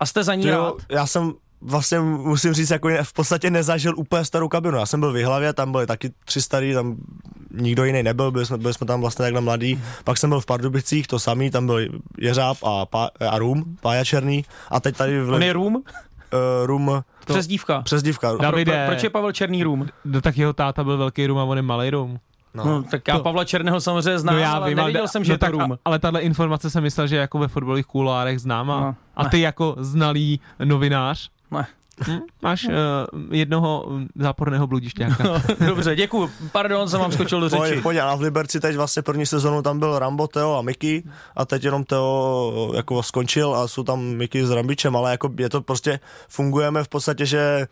[0.00, 0.50] A jste za ní je.
[0.52, 0.58] rád?
[0.60, 1.32] Jo, já jsem
[1.62, 4.78] vlastně musím říct, jako v podstatě nezažil úplně starou kabinu.
[4.78, 6.96] Já jsem byl v Jihlavě, tam byly taky tři starý, tam
[7.54, 9.82] nikdo jiný nebyl, byli jsme, byli jsme tam vlastně takhle mladí.
[10.04, 11.78] Pak jsem byl v Pardubicích, to samý, tam byl
[12.18, 14.44] Jeřáb a, Pá, a Rum, Pája Černý.
[14.70, 15.74] A teď tady v On je Room?
[15.76, 15.82] uh,
[16.64, 17.32] Rum, To...
[17.32, 17.82] Přezdívka.
[17.82, 18.36] přezdívka.
[18.36, 18.72] Davide.
[18.72, 19.86] Pro, proč je Pavel Černý Room?
[20.04, 22.18] No, tak jeho táta byl velký rum a on je malý rum.
[22.54, 25.34] No, no tak já to- Pavla Černého samozřejmě znám, no, ale nevěděl jsem, že no,
[25.34, 28.80] je to a, ale tahle informace jsem myslel, že jako ve fotbalových kulárech známá.
[28.80, 31.66] No, a ty jako znalý novinář Ne.
[32.06, 32.20] hm?
[32.42, 32.72] máš uh,
[33.30, 35.42] jednoho mm, záporného bludišťáka.
[35.66, 36.30] Dobře, děkuji.
[36.52, 37.60] Pardon, jsem vám skočil do řeči.
[37.60, 41.02] Pojď, pojď, a v Liberci teď vlastně první sezonu tam byl Rambo, Teo a Miky
[41.36, 45.48] a teď jenom Teo jako skončil a jsou tam Miky s Rambičem, ale jako je
[45.48, 47.66] to prostě, fungujeme v podstatě, že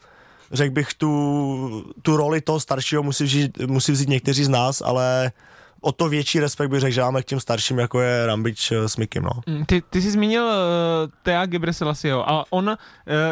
[0.52, 5.32] řekl bych tu, tu roli toho staršího musí vzít, musí vzít někteří z nás, ale
[5.80, 8.88] o to větší respekt bych řekl, že máme k těm starším, jako je Rambič eh,
[8.88, 9.30] s Mikim, no.
[9.46, 10.50] Mm, Ty, ty jsi zmínil uh,
[11.22, 12.74] Thea Gebreselasieho a on uh,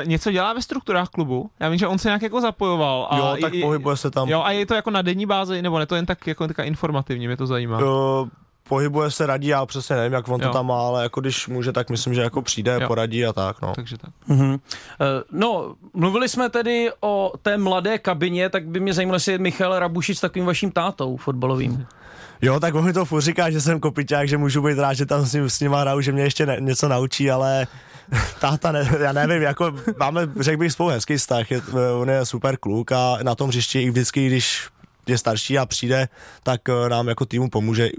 [0.05, 1.51] něco dělá ve strukturách klubu.
[1.61, 3.09] Já vím, že on se nějak jako zapojoval.
[3.11, 4.29] A Jo, tak i- pohybuje se tam.
[4.29, 6.63] Jo, a je to jako na denní bázi, nebo ne to jen tak jako taká
[6.65, 7.79] informativně, mě to zajímá.
[7.79, 8.29] Uh,
[8.69, 10.47] pohybuje se, radí, já přesně nevím, jak on Jo.
[10.49, 12.89] to tam má, ale jako když může, tak myslím, že jako přijde, Jo.
[12.89, 13.73] poradí a tak, no.
[13.75, 14.11] Takže tak.
[14.27, 14.53] Mhm.
[15.01, 19.39] Eh, No, mluvili jsme tedy o té mladé kabině, tak by mě zajímalo, jestli je
[19.39, 21.87] Michal Rabušič s takovým vaším tátou fotbalovým.
[22.43, 25.07] Jo, tak on mi to furt říká, že jsem kopiťák, že můžu být rád, že
[25.07, 27.67] tam s ním, s nima hraju, že mě ještě ne, něco naučí, ale
[28.41, 31.61] táta, ne, já nevím, jako máme, řekl bych, spolu hezký vztah, je,
[32.01, 34.69] on je super kluk a na tom hřišti i vždycky, když
[35.07, 36.09] je starší a přijde,
[36.43, 37.91] tak eh, nám jako týmu pomůže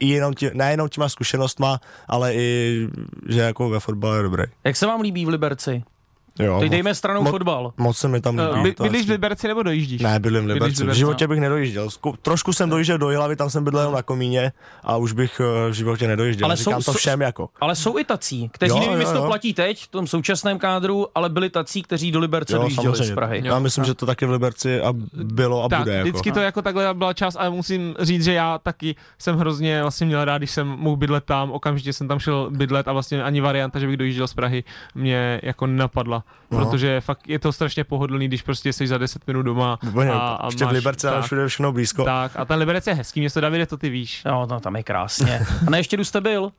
[0.00, 2.88] i jenom tí, nejenom těma zkušenostma, ale i,
[3.28, 4.44] že jako ve fotbale je dobrý.
[4.64, 5.82] Jak se vám líbí v Liberci?
[6.38, 7.72] Jo, Teď moc- dejme stranou mo- fotbal.
[7.76, 8.50] Moc se mi tam líbí.
[8.50, 9.10] Uh, by, bydlíš v.
[9.10, 10.00] Liberci nebo dojíždíš?
[10.02, 10.84] Ne, bydlím v Liberci.
[10.84, 11.88] V životě bych nedojížděl.
[11.88, 14.52] Zku- Trošku jsem dojížděl do Jilavy, tam jsem bydlel na komíně
[14.84, 16.46] a už bych eh, v životě nedojížděl.
[16.46, 17.48] Ale Říkám jsou- to všem jako.
[17.60, 21.06] Ale jsou i tací, kteří Jo, nevím, jestli to platí teď, v tom současném kádru,
[21.14, 23.14] ale byli tací, kteří do Liberce Jo, dojížděli z samozřejmě.
[23.14, 23.42] Prahy.
[23.44, 25.92] Já myslím, že to taky v Liberci a bylo a tak, bude.
[25.92, 26.08] Jako.
[26.08, 30.06] vždycky to jako takhle byla část, ale musím říct, že já taky jsem hrozně vlastně
[30.06, 33.40] měl rád, když jsem mohl bydlet tam, okamžitě jsem tam šel bydlet a vlastně ani
[33.40, 36.58] varianta, že bych dojížděl z Prahy, mě jako napadla, No.
[36.58, 40.18] protože fakt je to strašně pohodlný, když prostě jsi za 10 minut doma Úplně, a,
[40.18, 42.04] a ještě v máš- Liberci a tak, všude všechno blízko.
[42.04, 44.22] tak, a ten Liberec je hezký město, Davide, to ty víš.
[44.26, 45.46] Jo, no, tam je krásně.
[45.66, 46.52] A na ještě jste byl?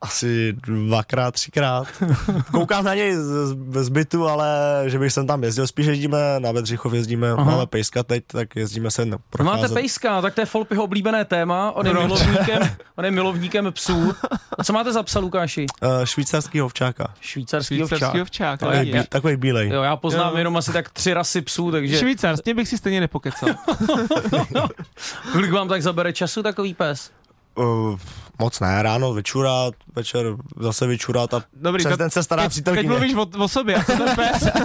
[0.00, 1.86] Asi dvakrát, třikrát.
[2.52, 4.48] Koukám na něj z, z, z bytu, ale
[4.86, 5.66] že bych sem tam jezdil.
[5.66, 7.44] Spíš jezdíme na Bedřichov, jezdíme, Aha.
[7.44, 9.62] máme pejska teď, tak jezdíme se na- No procházet.
[9.62, 12.04] máte pejska, tak to je Folpyho oblíbené téma, on je, Proč?
[12.04, 12.58] milovníkem,
[12.96, 14.14] on je milovníkem psů.
[14.58, 15.66] A co máte za psa, Lukáši?
[15.82, 17.14] Uh, švýcarský ovčáka.
[17.20, 18.22] Švýcarský Švýcarský ovčák.
[18.22, 18.60] ovčák.
[18.60, 19.68] Takový, bí, takový bílej.
[19.68, 20.38] Jo, já poznám Jo.
[20.38, 23.48] jenom asi tak tři rasy psů, takže Švýcarský bych si stejně nepokecal.
[25.32, 27.10] kolik vám tak zabere času takový pes?
[27.54, 27.98] Uh,
[28.38, 30.26] moc ne, ráno vyčurat, večer
[30.60, 32.88] zase vyčurat a Dobrý, přes to- den se stará Teď, teď přítelkyně.
[32.88, 34.48] mluvíš o, o sobě, a co ten pes?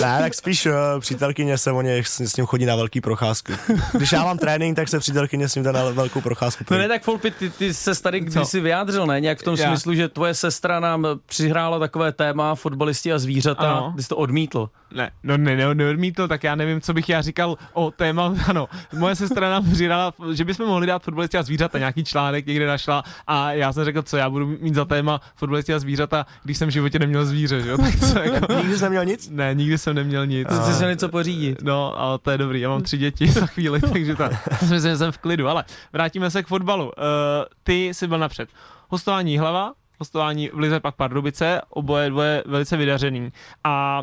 [0.00, 3.52] Ne, tak spíš uh, přítelkyně se o něj, s, s ním chodí na velký procházky.
[3.92, 6.64] Když já mám trénink, tak se přítelkyně s ním jde na velkou procházku.
[6.70, 9.20] No ne, tak Folpy, ty, ty se tady kdysi vyjádřil, ne?
[9.20, 9.68] Nějak v tom Já.
[9.68, 13.92] smyslu, že tvoje sestra nám přihrála takové téma fotbalisti a zvířata, Ano.
[13.96, 14.70] ty jsi to odmítl.
[14.94, 18.68] Ne, no ne, ne, neodmítl, tak já nevím, co bych já říkal o téma, ano,
[18.92, 23.04] moje sestra nám přidala, že bychom mohli dát fotbalisti a zvířata, nějaký článek někde našla
[23.26, 26.68] a já jsem řekl, co já budu mít za téma fotbalisti a zvířata, když jsem
[26.68, 29.30] v životě neměl zvíře, že jo, tak co jako, Nikdy jsi neměl nic?
[29.30, 30.48] ne, nikdy jsem neměl nic.
[30.48, 31.62] Jsi si něco pořídit.
[31.62, 34.24] No, ale to je dobrý, já mám tři děti za chvíli, takže to,
[34.60, 36.84] myslím, že jsem v klidu, ale vrátíme se k fotbalu.
[36.84, 36.92] Uh,
[37.62, 38.48] ty jsi byl napřed.
[38.88, 43.32] Hostování Hlava, hostování v Lize pak Pardubice, oboje dvoje velice vydařený.
[43.64, 44.02] A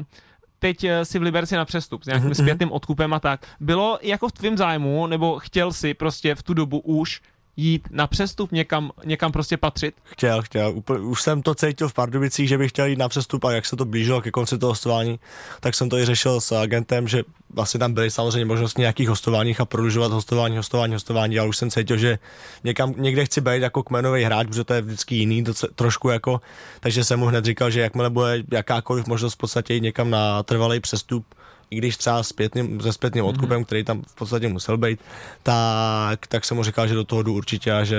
[0.59, 3.45] teď eh, si v Liberci na přestup s nějakým zpětným odkupem a tak.
[3.59, 7.21] Bylo jako v tvém zájmu, nebo chtěl si prostě v tu dobu už
[7.59, 9.95] jít na přestup někam, někam prostě patřit?
[10.03, 10.71] Chtěl, chtěl.
[10.75, 13.65] Úplně, už jsem to cítil v Pardubicích, že bych chtěl jít na přestup a jak
[13.65, 15.19] se to blížilo ke konci toho hostování,
[15.59, 19.61] tak jsem to i řešil s agentem, že vlastně tam byly samozřejmě možnosti nějakých hostováních
[19.61, 22.19] a prodlužovat hostování, hostování, hostování, ale už jsem cítil, že
[22.63, 26.41] někam, někde chci být jako kmenový hráč, protože to je vždycky jiný, to, trošku jako,
[26.79, 30.43] takže jsem mu hned říkal, že jakmile bude jakákoliv možnost v podstatě jít někam na
[30.43, 31.25] trvalý přestup,
[31.71, 34.99] i když třeba zpětným, se zpětným odkupem, který tam v podstatě musel být,
[35.43, 37.97] tak, tak jsem mu říkal, že do toho jdu určitě a že,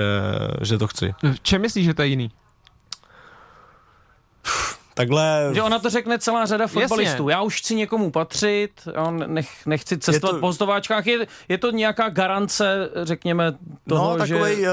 [0.61, 1.13] že to chci.
[1.33, 2.31] V čem myslíš, že to je jiný?
[4.93, 5.49] Takhle...
[5.53, 7.29] Že ona to řekne celá řada fotbalistů.
[7.29, 11.07] Já už chci někomu patřit, jo, nech, nechci cestovat to- po hostováčkách.
[11.07, 13.53] Je, je to nějaká garance, řekněme,
[13.89, 14.33] toho, no, že...
[14.33, 14.67] takový, uh,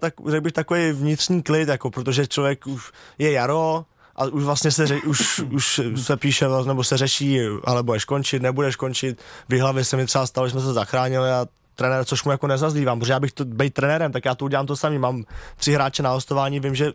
[0.00, 3.84] tak, řekl bych takový vnitřní klid, jako, protože člověk už je jaro
[4.16, 8.42] a už vlastně se, ře, už, už se píše, nebo se řeší, ale budeš končit,
[8.42, 9.22] nebudeš končit.
[9.48, 12.46] V hlavě se mi třeba stalo, že jsme se zachránili a trenér, což mu jako
[12.46, 14.98] nezazdívám, protože já bych to být trenérem, tak já to udělám to samý.
[14.98, 15.24] Mám
[15.56, 16.92] tři hráče na hostování, vím, že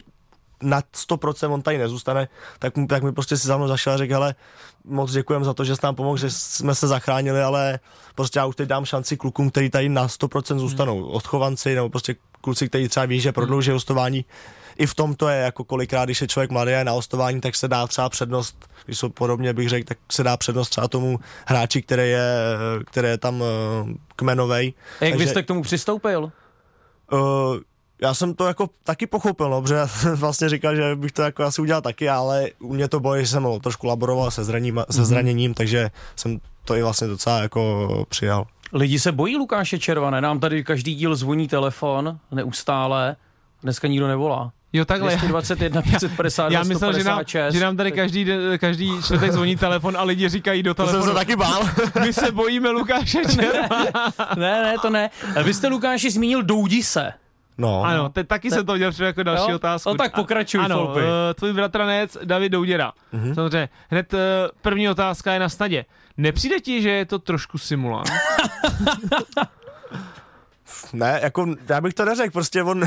[0.61, 2.27] na 100% on tady nezůstane,
[2.59, 4.35] tak, mu- tak mi prostě si za mnou zašel a řekl, hele,
[4.85, 7.79] moc děkujem za to, že jsi nám pomohl, že jsme se zachránili, ale
[8.15, 12.15] prostě já už teď dám šanci klukům, který tady na 100% zůstanou, odchovanci, nebo prostě
[12.41, 14.25] kluci, kteří třeba ví, že prodlouží hostování.
[14.79, 17.41] I v tom to je, jako kolikrát, když je člověk mladý a je na hostování,
[17.41, 20.87] tak se dá třeba přednost, když jsou podobně, bych řekl, tak se dá přednost třeba
[20.87, 22.33] tomu hráči, který je,
[22.85, 23.47] který je tam uh,
[24.15, 24.73] kmenovej.
[25.01, 26.31] A jak Takže- jste k tomu přistoupil?
[27.11, 27.19] Uh,
[28.01, 31.21] já jsem to jako taky pochopil, no, protože já jsem vlastně říkal, že bych to
[31.21, 34.75] jako asi udělal taky, ale u mě to boje, že jsem trošku laboroval se, zraním,
[34.75, 34.85] Mhm.
[34.89, 38.45] se zraněním, takže jsem to i vlastně docela jako přijal.
[38.73, 40.21] Lidi se bojí Lukáše Červané.
[40.21, 43.15] Nám tady každý díl zvoní telefon neustále.
[43.63, 44.51] Dneska nikdo nevolá.
[44.73, 45.15] Jo, takhle.
[45.15, 47.53] 221 550 Já myslel, že nám, 156.
[47.53, 50.91] že nám tady každý, den- každý čtvrtek zvoní telefon a lidi říkají do To jsem
[50.91, 51.11] telefonu.
[51.13, 51.61] se taky bál.
[52.01, 53.85] My se bojíme Lukáše Červa.
[54.35, 55.09] Ne, ne, to ne.
[55.43, 57.13] Vy jste Lukáši zmínil Doudise.
[57.57, 59.55] No, Ano, te, taky jsem to udělal třeba jako další Jo?
[59.55, 59.89] otázku.
[59.89, 60.99] No tak pokračuj, Ano, Folpy.
[61.01, 61.05] uh,
[61.35, 62.91] tvůj bratranec David Douděra.
[63.11, 63.23] Mhm.
[63.31, 63.35] Mm-hmm.
[63.35, 63.69] Samozřejmě.
[63.89, 64.19] Hned uh,
[64.61, 65.85] první otázka je na snadě.
[66.17, 68.09] Nepřijde ti, že je to trošku simulant?
[70.93, 72.83] ne, jako já bych to neřekl, prostě on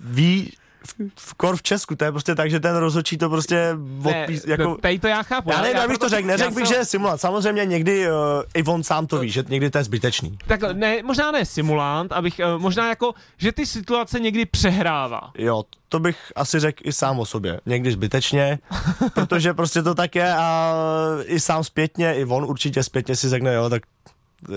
[0.00, 0.52] ví,
[1.18, 4.62] v, kor v Česku, to je prostě tak, že ten rozhodčí to prostě odpís, jako...
[4.62, 5.50] no, tady to já chápu.
[5.50, 7.20] já nevím, jak bych to řekl, neřekl já bych, jsem- že je simulant.
[7.20, 8.14] Samozřejmě někdy uh,
[8.54, 10.38] i on sám to ví, že někdy to je zbytečný.
[10.46, 15.20] Takhle, ne, možná ne simulant, abych, uh, možná jako, že ty situace někdy přehrává.
[15.38, 17.60] Jo, to bych asi řekl i sám o sobě.
[17.66, 18.58] Někdy zbytečně,
[19.14, 20.74] protože prostě to tak je a
[21.24, 23.82] i sám zpětně, i on určitě zpětně si řekne, jo, tak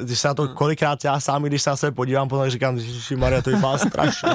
[0.01, 3.15] když se na to kolikrát já sám, když se na sebe podívám, potom říkám, že
[3.17, 4.29] Maria, to vypadá strašně.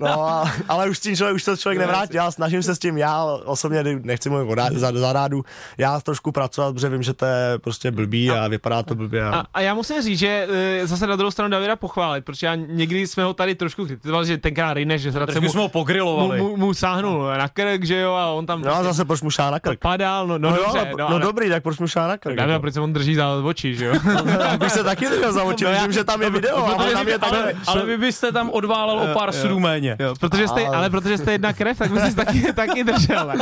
[0.00, 2.78] No, a, ale už s tím člověk, už to člověk nevrátí, já snažím se s
[2.78, 5.44] tím, já osobně nechci mluvit o rá- za, za rádu,
[5.78, 9.24] já trošku pracovat, protože vím, že to je prostě blbý a, vypadá to blbě.
[9.24, 10.48] A, a já musím říct, že
[10.82, 14.26] e, zase na druhou stranu Davida pochválit, protože já někdy jsme ho tady trošku kritizovali,
[14.26, 16.40] že tenkrát Rine, že zradce mu, jsme ho mu, pogrilovali.
[16.40, 19.30] mu, mu, sáhnul na krk, že jo, a on tam No a zase proč mu
[19.30, 19.78] šá na krk?
[19.80, 22.16] padal, no, no, No, dobře, jo, no, no ale- dobrý, tak proč mu šá na
[22.16, 22.38] krk?
[22.38, 22.60] Jako?
[22.60, 23.94] proč se on drží za oči, že jo?
[24.62, 26.92] Bych se taky držel za oči, No vím, že tam je video, no, ale protože-
[26.92, 27.54] tam je ale, takhle.
[27.66, 29.96] ale vy byste tam odválel o pár sudů méně.
[29.98, 33.32] Jo, protože jste, Ale- ale protože jste jedna krev, tak bys taky, taky držel.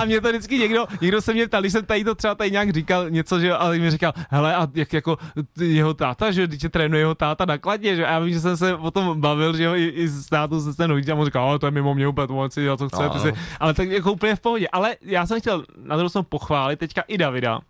[0.00, 2.50] A mě to vždycky někdo, někdo se mě ptal, když jsem tady to třeba tady
[2.50, 5.18] nějak říkal něco, že ale mi říkal, hele, a jak jako
[5.60, 8.34] jeho táta, že jo, teď tě trénuje jeho táta na kladě, že a já vím,
[8.34, 11.12] že jsem se o tom bavil, že jo, i, i s tátou se ten hodí
[11.12, 13.20] a on říkal, ale to je mimo mě úplně, to si dělat, co chce, No,
[13.20, 14.68] si, ale tak jako úplně v pohodě.
[14.72, 17.60] Ale já jsem chtěl na druhou stranu pochválit teďka i Davida.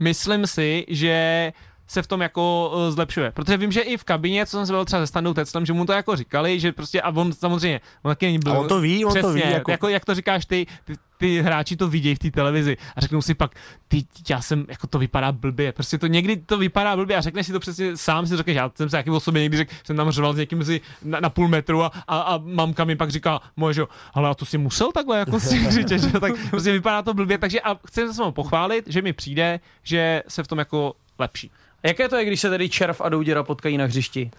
[0.00, 1.52] Myslím si, že
[1.90, 3.30] se v tom jako uh, zlepšuje.
[3.30, 5.72] Protože vím, že i v kabině, co jsem se byl třeba se Standou Teclem, že
[5.72, 8.52] mu to jako říkali, že prostě, a on samozřejmě, on taky není byl.
[8.52, 9.70] A on to ví, on to Přesně, ví, Jako...
[9.70, 13.22] jako- jak to říkáš ty, ty, ty hráči to vidějí v té televizi a řeknou
[13.22, 13.54] si pak,
[13.88, 17.46] ty, já jsem, jako to vypadá blbě, prostě to někdy to vypadá blbě a řekneš
[17.46, 19.96] si to přesně sám, si řekneš, já jsem se taky o sobě někdy řekl, jsem
[19.96, 23.10] tam řval s někým si na, na půl metru a, a, a mamka mi pak
[23.10, 26.32] říká, moje, že jo, ale a to si musel takhle jako si křičet, že tak
[26.50, 30.42] prostě vypadá to blbě, takže a chci se vám pochválit, že mi přijde, že se
[30.42, 31.50] v tom jako lepší.
[31.82, 34.30] Jaké to je, když se tedy Červ a Douděra potkají na hřišti?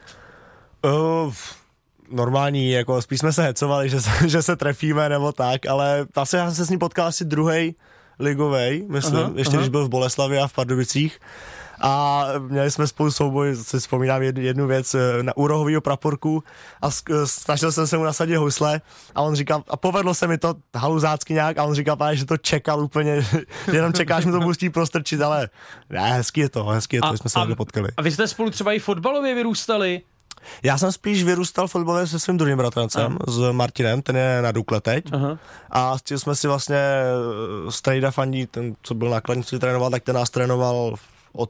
[0.85, 1.33] Uh,
[2.11, 6.35] normální, jako spíš jsme se hecovali, že se, že se trefíme nebo tak, ale asi
[6.35, 7.75] já jsem se s ním potkal asi druhý
[8.19, 9.61] ligovej, myslím, Aha, ještě aha.
[9.61, 11.19] když byl v Boleslavi a v Pardubicích.
[11.81, 16.43] A měli jsme spolu souboj, si vzpomínám jednu, jednu věc, eh, na úrohovýho praporku
[16.81, 18.81] a sk- snažil jsem se mu nasadit housle
[19.15, 22.25] a on říkal, a povedlo se mi to haluzácky nějak a on říkal, pane, že
[22.25, 23.41] to čekal úplně, že
[23.73, 25.49] jenom čekáš mi to pustí prostrčit, ale
[25.89, 27.89] ne, hezký je to, hezký je to, A- jsme se a- potkali.
[27.97, 30.01] A vy jste spolu třeba i fotbalově vyrůstali?
[30.63, 34.81] Já jsem spíš vyrůstal fotbalově se svým druhým bratrancem, s Martinem, ten je na Dukle
[34.81, 35.05] teď.
[35.13, 35.37] Aha.
[35.69, 39.89] A s tím jsme si vlastně eh, Strejda Fandí, ten, co byl nákladní, co trénoval,
[39.91, 40.95] tak ten nás trénoval
[41.33, 41.49] od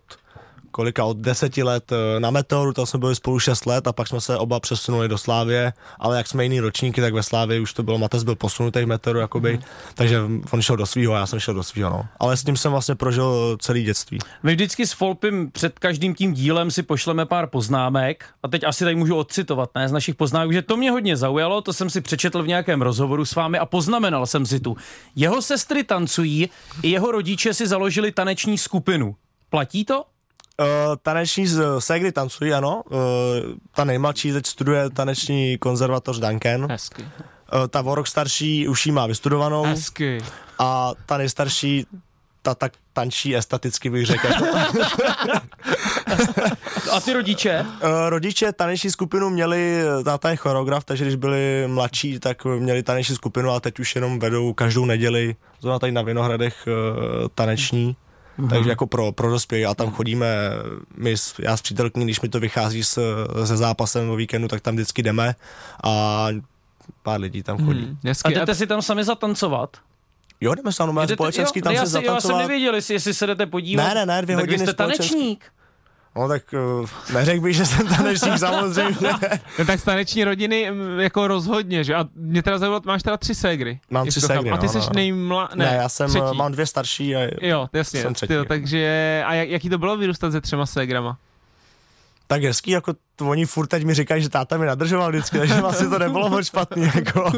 [0.72, 4.08] kolika, od deseti let eh, na Meteoru, tam jsme byli spolu 6 let a pak
[4.08, 7.74] jsme se oba přesunuli do Slávě, ale jak jsme jiný ročníky, tak ve Slávě už
[7.74, 9.64] to bylo, Matez byl posunutý v Meteoru, jakoby, Mhm.
[9.96, 12.06] takže on šel do svého, já jsem šel do svého, no.
[12.20, 14.18] Ale s tím jsem vlastně prožil celý dětství.
[14.44, 18.84] My vždycky s Folpem před každým tím dílem si pošleme pár poznámek a teď asi
[18.84, 22.02] tady můžu odcitovat, ne, z našich poznámek, že to mě hodně zaujalo, to jsem si
[22.02, 24.78] přečetl v nějakém rozhovoru s vámi a poznamenal jsem si tu.
[25.16, 26.50] Jeho sestry tancují,
[26.84, 29.16] i jeho rodiče si založili taneční skupinu.
[29.50, 30.04] Platí to?
[30.60, 30.68] Uh,
[31.02, 32.84] taneční z Segry tancují, ano.
[32.90, 33.00] Uh,
[33.76, 36.68] ta nejmladší teď studuje taneční konzervatoř Duncan.
[36.72, 37.02] Hezky.
[37.02, 37.10] Uh,
[37.70, 40.22] ta o rok starší už ji má vystudovanou Hezky.
[40.60, 41.86] a ta nejstarší
[42.42, 44.28] ta tak tančí esteticky bych řekl.
[46.92, 47.66] A ty rodiče?
[47.84, 53.16] Uh, rodiče taneční skupinu měli, táta je choreograf, takže když byli mladší, tak měli taneční
[53.16, 56.74] skupinu a teď už jenom vedou každou neděli, zrovna tady na Vinohradech uh,
[57.36, 57.96] taneční.
[58.50, 60.28] Takže jako pro, pro dospělí a tam chodíme,
[60.98, 64.76] my, já s přítelkyní, když mi to vychází s, se zápasem o víkendu, tak tam
[64.76, 65.36] vždycky jdeme
[65.84, 66.28] a
[67.04, 67.86] pár lidí tam chodí.
[67.86, 68.14] Hmm.
[68.24, 69.78] A jdete si tam sami zatancovat?
[70.42, 72.42] Jo, jdeme se společensky jo, tam já, se si, já jsem zatancovat.
[72.42, 73.84] nevěděl, jestli, jestli se jdete podívat.
[73.84, 75.10] Ne, ne, ne, dvě tak hodiny vy jste společensky.
[75.10, 75.46] tanečník.
[76.16, 76.44] No tak
[76.82, 79.10] uh, neřekl bych, že jsem tanečník samozřejmě.
[79.60, 81.96] No tak z taneční rodiny mm, jako rozhodně, že?
[81.96, 83.80] A mě teda zajímalo, máš teda tři ségry.
[83.90, 84.34] Mám tři chápu.
[84.34, 84.92] ségry, A ty no, jsi no, no.
[84.96, 85.50] nejmla...
[85.56, 86.24] Ne, já jsem, třetí.
[86.26, 86.38] třetí.
[86.38, 88.02] mám dvě starší a Jo, jasně.
[88.02, 88.46] jsem třetí, Tyjo, jo.
[88.46, 91.18] takže, a jak, jaký to bylo vyrůstat se třema ségrama?
[92.28, 95.88] tak hezký, jako oni furt teď mi říkají, že táta mi nadržoval vždycky, takže vlastně
[95.88, 97.32] to nebylo moc špatný, jako.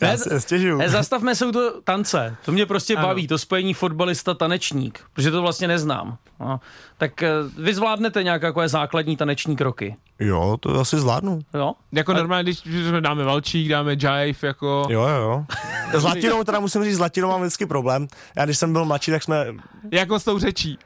[0.00, 0.78] Já Ne, si nestěžuju.
[0.78, 2.36] Ne, zastavme se u to tance.
[2.44, 3.06] To mě prostě Ano.
[3.08, 6.16] baví, to spojení fotbalista-tanečník, protože to vlastně neznám.
[6.40, 6.60] No.
[6.98, 9.96] Tak eh, vy zvládnete nějaké jako základní taneční kroky.
[10.20, 11.40] Jo, to asi zvládnu.
[11.54, 11.72] Jo?
[11.92, 12.62] Jako A- normálně, když
[13.00, 14.86] dáme valčík, dáme jive, jako...
[14.90, 15.44] Jo, jo, jo.
[15.92, 18.06] S latinou teda musím říct, s latinou mám vždycky problém.
[18.36, 19.46] Já když jsem byl mladší, tak jsme,
[19.90, 20.78] Jako s tou řečí.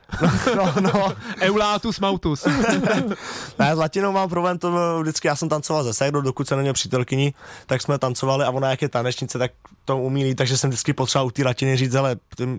[0.57, 2.47] no, no, Eulatus mautus.
[3.59, 6.75] ne, s latinou mám problém, to vždycky, já jsem tancoval ze ségrou, dokud se neměl
[6.75, 7.35] přítelkyni,
[7.67, 9.53] tak jsme tancovali a ona jak je tanečnice, tak
[9.89, 12.17] to umí líp, takže jsem vždycky potřeboval u té latiny říct, ale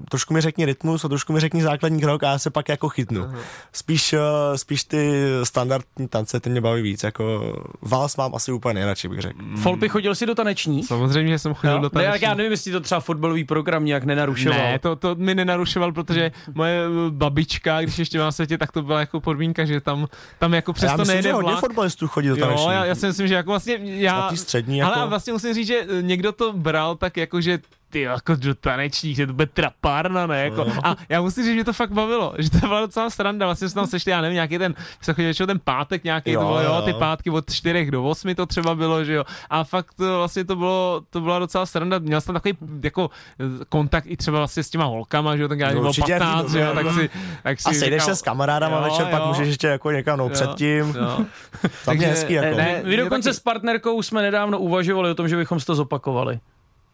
[0.09, 2.89] trošku mi řekni rytmus a trošku mi řekni základní krok a já se pak jako
[2.89, 3.25] chytnu.
[3.73, 4.19] Spíš, eh,
[4.57, 5.11] spíš ty
[5.43, 9.39] standardní tance, ty mě baví víc, jako vals mám asi úplně nejradši, bych řekl.
[9.61, 10.83] Folpy chodil si do taneční?
[10.83, 11.81] Samozřejmě, že jsem chodil Jo?
[11.81, 12.25] do Ne, jak taneční.
[12.25, 14.57] já nevím, jestli to třeba fotbalový program nějak nenarušoval.
[14.59, 18.81] Ne, to, to mi nenarušoval, protože moje eh, babička, když ještě na světě, tak to
[18.81, 20.07] byla jako podmínka, že tam,
[20.39, 21.59] tam jako já přesto myslím, nejde že hodně vlak.
[21.59, 22.65] fotbalistů chodí do Jo, taneční.
[22.71, 24.35] já, já si myslím, že jako vlastně já...
[24.35, 27.59] Střední, Ale jako- a vlastně musím říct, že eh, někdo to bral tak jakože
[27.91, 30.65] ty jako do tanečních, že to bude trapárna, ne, jako.
[30.83, 33.69] A já musím říct, že mě to fakt bavilo, že to byla docela sranda, vlastně
[33.69, 36.45] jsme tam sešli, já nevím, nějaký ten, se chodil většinou ten pátek nějaký, Jo, to
[36.47, 36.81] bylo, jo, jo.
[36.81, 39.23] ty pátky od 4 do 8 to třeba bylo, že jo.
[39.49, 43.09] A fakt to, vlastně to bylo, to byla docela sranda, měl jsem tam takový jako
[43.39, 46.13] eh, kontakt i třeba vlastně s těma holkama, že jo, tak já No, bylo určitě,
[46.19, 47.09] 15, že jo, tak si,
[47.43, 49.27] tak si A sejdeš říkal- se s kamarádama Jo, večer, pak jo.
[49.27, 50.85] můžeš ještě jako někam no, předtím.
[50.85, 50.95] Jo.
[51.61, 52.57] Tam je Takže, hezký jako.
[52.57, 55.65] ne, Vy mě dokonce taky- s partnerkou jsme nedávno uvažovali o tom, že bychom si
[55.65, 56.39] to zopakovali.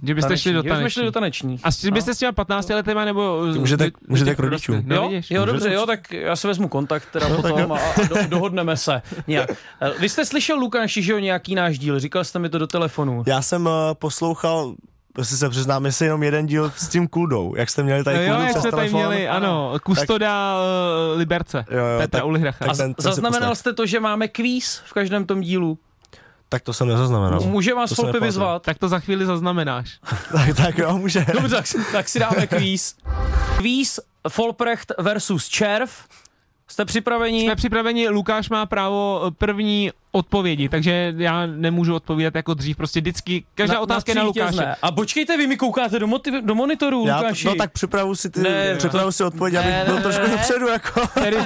[0.03, 1.61] Že byste šli do Že bychom šli do tanečních.
[1.61, 1.61] tanečních.
[1.63, 3.45] A šli byste s těma 15 letýma nebo...
[3.53, 4.75] Ty můžete- do můžete k rodičům.
[4.75, 4.89] dorostlých?
[4.89, 5.31] No, jo, vidíš?
[5.31, 9.01] jo, dobře, jo, tak já si vezmu kontakt teda potom a, a do, dohodneme se
[9.27, 9.49] nějak.
[9.81, 12.67] Eh, Vy jste slyšel, Lukáši, že jo, nějaký náš díl, říkal jste mi to do
[12.67, 13.23] telefonu.
[13.27, 14.75] Já jsem uh, poslouchal,
[15.17, 18.23] jestli se přiznám, jestli jenom jeden díl s tím Kuldou, jak jste měli tady No
[18.23, 18.99] jo, jak přes jsme tady telefon.
[18.99, 20.55] měli, ano, kustoda
[21.13, 22.65] uh, Liberce, Jo, jo, Petra tak- Ulihracha.
[22.65, 25.77] A tak zaznamenal jste to, že máme kvíz v každém tom dílu?
[26.55, 27.39] Tak to jsem nezaznamenal.
[27.41, 28.61] Může vás Folpy vyzvat?
[28.61, 29.99] Tak to za chvíli zaznamenáš.
[30.31, 31.25] tak, tak jo, může.
[31.33, 32.95] Dobře, tak, si- tak si dáme kvíz.
[33.57, 35.89] Kvíz Folprecht versus Červ.
[36.67, 37.41] Jste připraveni?
[37.41, 42.99] Jsme připraveni, Lukáš má právo eh, první odpovědi, takže já nemůžu odpovídat jako dřív, prostě
[43.01, 44.75] vždycky, každá otázka je na Lukáše.
[44.81, 47.47] A počkejte, vy mi koukáte do, motiv- do monitoru, Já, Lukáši.
[47.47, 50.31] no tak připravu si ty, Ne, připravu si odpověď, ne, abych ne, byl ne, trošku
[50.31, 51.07] dopředu, jako.
[51.13, 51.37] Tedy,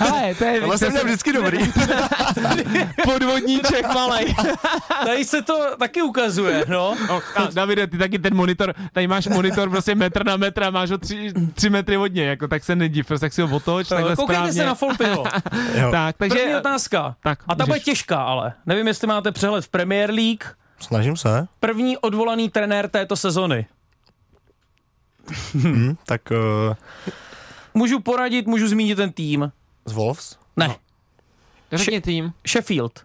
[0.00, 1.58] hele, to je Ale jsem vždycky dobrý.
[3.04, 4.34] podvodníček malej.
[5.06, 6.94] Tady se to taky ukazuje, no.
[7.08, 10.70] No, a Davide, ty taky ten monitor, tady máš monitor prostě metr na metr a
[10.70, 13.56] máš ho tři, tři metry od něj, jako tak se nediv, prostě tak si ho
[13.56, 14.52] otoč, takhle Koukejte správně.
[14.52, 15.24] se na Folpyho.
[15.90, 16.38] Tak, takže...
[16.38, 17.14] První otázka.
[17.22, 17.84] tak, A ta bude můžeš.
[18.18, 18.52] Těžká, ale.
[18.66, 20.44] Nevím, jestli máte přehled v Premier League.
[20.80, 21.46] Snažím se.
[21.60, 23.66] První odvolaný trenér této sezony.
[25.54, 26.74] Hm, tak uh,
[27.74, 29.52] Můžu poradit, můžu zmínit ten tým.
[29.84, 30.38] z Wolves?
[30.56, 30.76] Ne,
[31.72, 33.04] Řekni tým, Sheffield.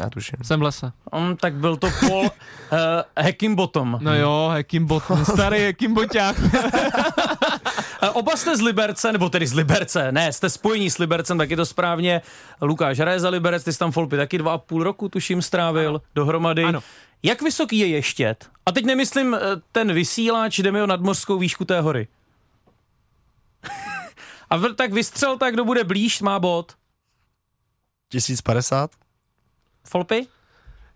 [0.00, 0.38] Já tuším.
[0.42, 0.92] jsem v lese.
[1.12, 2.28] Um, tak byl to Paul uh,
[3.18, 3.98] Heckingbottom.
[4.02, 6.38] No jo, Hekimbot, starý Hekimboťák.
[6.38, 6.48] Uh,
[8.12, 11.56] oba jste z Liberce, nebo tedy z Liberce, ne, jste spojení s Libercem, tak je
[11.56, 12.22] to správně.
[12.62, 16.00] Lukáš Reza Liberec, ty jsi tam Folpy taky dva a půl roku, tuším, strávil ano.
[16.14, 16.64] dohromady.
[16.64, 16.82] Ano.
[17.22, 18.50] Jak vysoký je ještět?
[18.66, 19.38] A teď nemyslím eh,
[19.72, 22.08] ten vysílač, jdeme o nadmořskou výšku té hory.
[24.50, 26.72] a tak vystřel tak, kdo bude blíž, má bod.
[28.08, 28.90] 1050?
[29.88, 30.26] Folpy?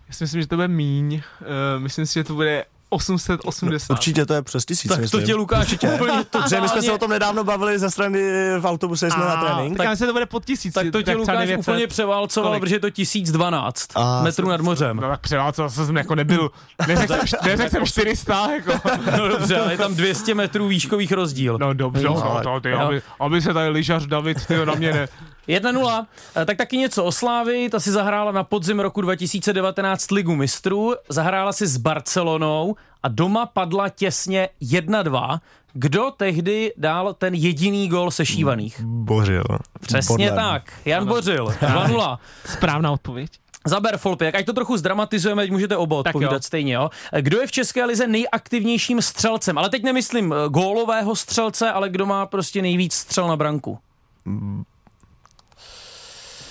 [0.09, 1.14] Já si myslím, že to bude míň.
[1.14, 3.90] Uh, myslím si, že to bude 880.
[3.94, 5.22] Určitě to je přes tisíc, Tak to myslím.
[5.22, 8.18] tě, Lukáš, úplně Protože my jsme se o tom nedávno bavili ze strany
[8.61, 9.76] v autobuse, jsme na trénink.
[9.76, 10.74] Tak já myslím, že to bude pod tisíc.
[10.74, 11.68] Tak to tě třeba Lukáš 900.
[11.74, 12.62] úplně převálcoval, Kolik?
[12.62, 14.96] protože je to 1012 A, metrů nad mořem.
[14.96, 16.50] No tak převálcoval jsem jako nebyl.
[16.88, 18.72] Neřekl jsem, neřekl jsem 400, jako.
[19.18, 21.59] No dobře, ale je tam 200 metrů výškových rozdíl.
[21.61, 24.92] No dobře, No, no, to, ty, aby, aby, se tady lyžař David, ty na mě
[24.92, 25.09] ne.
[25.48, 26.07] 1-0.
[26.37, 30.94] Eh, Tak taky něco o Slávy, ta si zahrála na podzim roku 2019 ligu mistrů,
[31.09, 35.38] zahrála si s Barcelonou a doma padla těsně 1-2.
[35.72, 38.81] Kdo tehdy dal ten jediný gol sešívaných?
[38.85, 39.44] Bořil.
[39.81, 42.18] Přesně Podle tak, Jan Bořil, 2-0.
[42.46, 43.31] Správná odpověď.
[43.66, 46.40] Zaber Folpy, jak ať to trochu zdramatizujeme, teď můžete oba Tak odpovídat jo.
[46.42, 46.74] stejně.
[46.74, 46.90] Jo?
[47.20, 49.59] Kdo je v České lize nejaktivnějším střelcem?
[49.59, 53.79] Ale teď nemyslím eh, gólového střelce, ale kdo má prostě nejvíc střel na branku.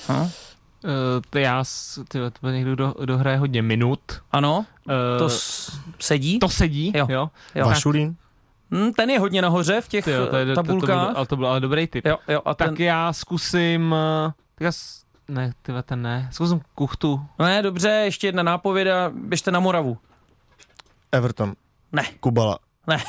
[0.10, 0.22] Uh,
[1.30, 1.63] to já,
[2.08, 4.00] ty, to byl někdo, kdo, kdo hraje hodně minut.
[4.32, 6.39] Ano, Uh, to s- sedí.
[6.39, 7.08] to sedí, Jo.
[7.10, 7.30] jo.
[7.56, 7.65] Jo.
[7.65, 8.15] Vašulín?
[8.72, 10.63] Hm, ten je hodně nahoře v těch Ty jo, to, je, eh, to, to, to,
[10.63, 11.15] byl, tabulkách.
[11.17, 12.06] ale to byl ale dobrý tip.
[12.06, 13.95] Jo, jo, a ten, Tak já zkusím,
[14.28, 17.26] eh, tak já, s- ne, ty ten ne, zkusím kuchtu.
[17.39, 19.98] Ne, dobře, ještě jedna nápověda, běžte na Moravu.
[21.12, 21.54] Everton.
[21.91, 22.60] Ne, Kubala.
[22.89, 23.04] Ne.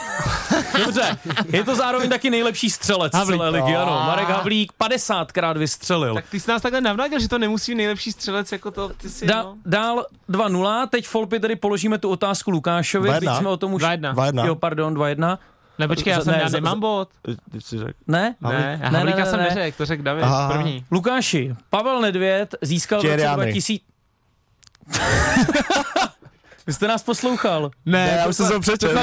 [0.85, 1.17] Dobře,
[1.53, 3.41] je to zároveň taky nejlepší střelec Havlík.
[3.41, 4.01] celé ligy, ano.
[4.01, 4.07] Ah.
[4.07, 6.15] Marek Havlík 50krát vystřelil.
[6.15, 9.27] Tak ty jsi nás takhle navnadil, že to nemusí nejlepší střelec jako to, ty si,
[9.27, 9.55] Da, no.
[9.67, 13.19] dál 2-0, teď Folpy tedy položíme tu otázku Lukášovi, 2:1.
[13.21, 13.83] teď jsme o tom už...
[13.83, 14.15] 2-1.
[14.15, 14.47] 2-1.
[14.47, 15.39] Jo, pardon, 2-1.
[15.79, 17.09] Ne, počkej, já, jsem, ne, já za- nemám bod.
[17.53, 17.93] Ty jsi řekl.
[18.07, 18.35] Ne?
[18.41, 19.45] Ne, já Ne, ne, ne, jsem ne.
[19.49, 20.49] neřekl, to řekl David, Aha.
[20.53, 20.85] první.
[20.91, 23.81] Lukáši, Pavel Nedvěd získal v roce Thierry 2000...
[26.67, 27.71] Vy jste nás poslouchal.
[27.87, 28.99] Ne, já už jsem se to přečetl.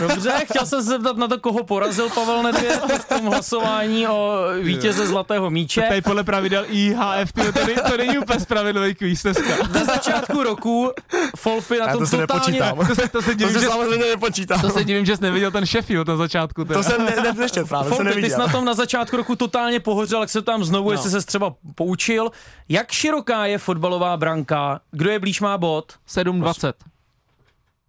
[0.00, 4.38] Dobře, chtěl jsem se zeptat na to, koho porazil Pavel Nedvěd v tom hlasování o
[4.60, 5.82] vítěze Zlatého míče.
[5.88, 9.56] Tady podle pravidel IHF, ty, to, není, to není úplně spravedlivý kvíz dneska.
[9.74, 10.92] Na začátku roku
[11.36, 12.20] Folpy na tom to totálně...
[12.20, 12.86] nepočítám.
[12.86, 14.58] To se, to se To divím, se že, samozřejmě nepočítá.
[14.58, 16.64] to se divím, že jsi neviděl ten Sheffield na začátku.
[16.64, 16.82] Teda.
[16.82, 18.38] To jsem ne, nepřeštěl právě, jsem Folpy, ty jsi neviděl.
[18.38, 20.92] na tom na začátku roku totálně pohořel, jak se tam znovu, no.
[20.92, 22.30] jestli se třeba poučil.
[22.68, 24.80] Jak široká je fotbalová branka?
[24.90, 25.92] Kdo je blíž má bod?
[26.08, 26.72] 7-20.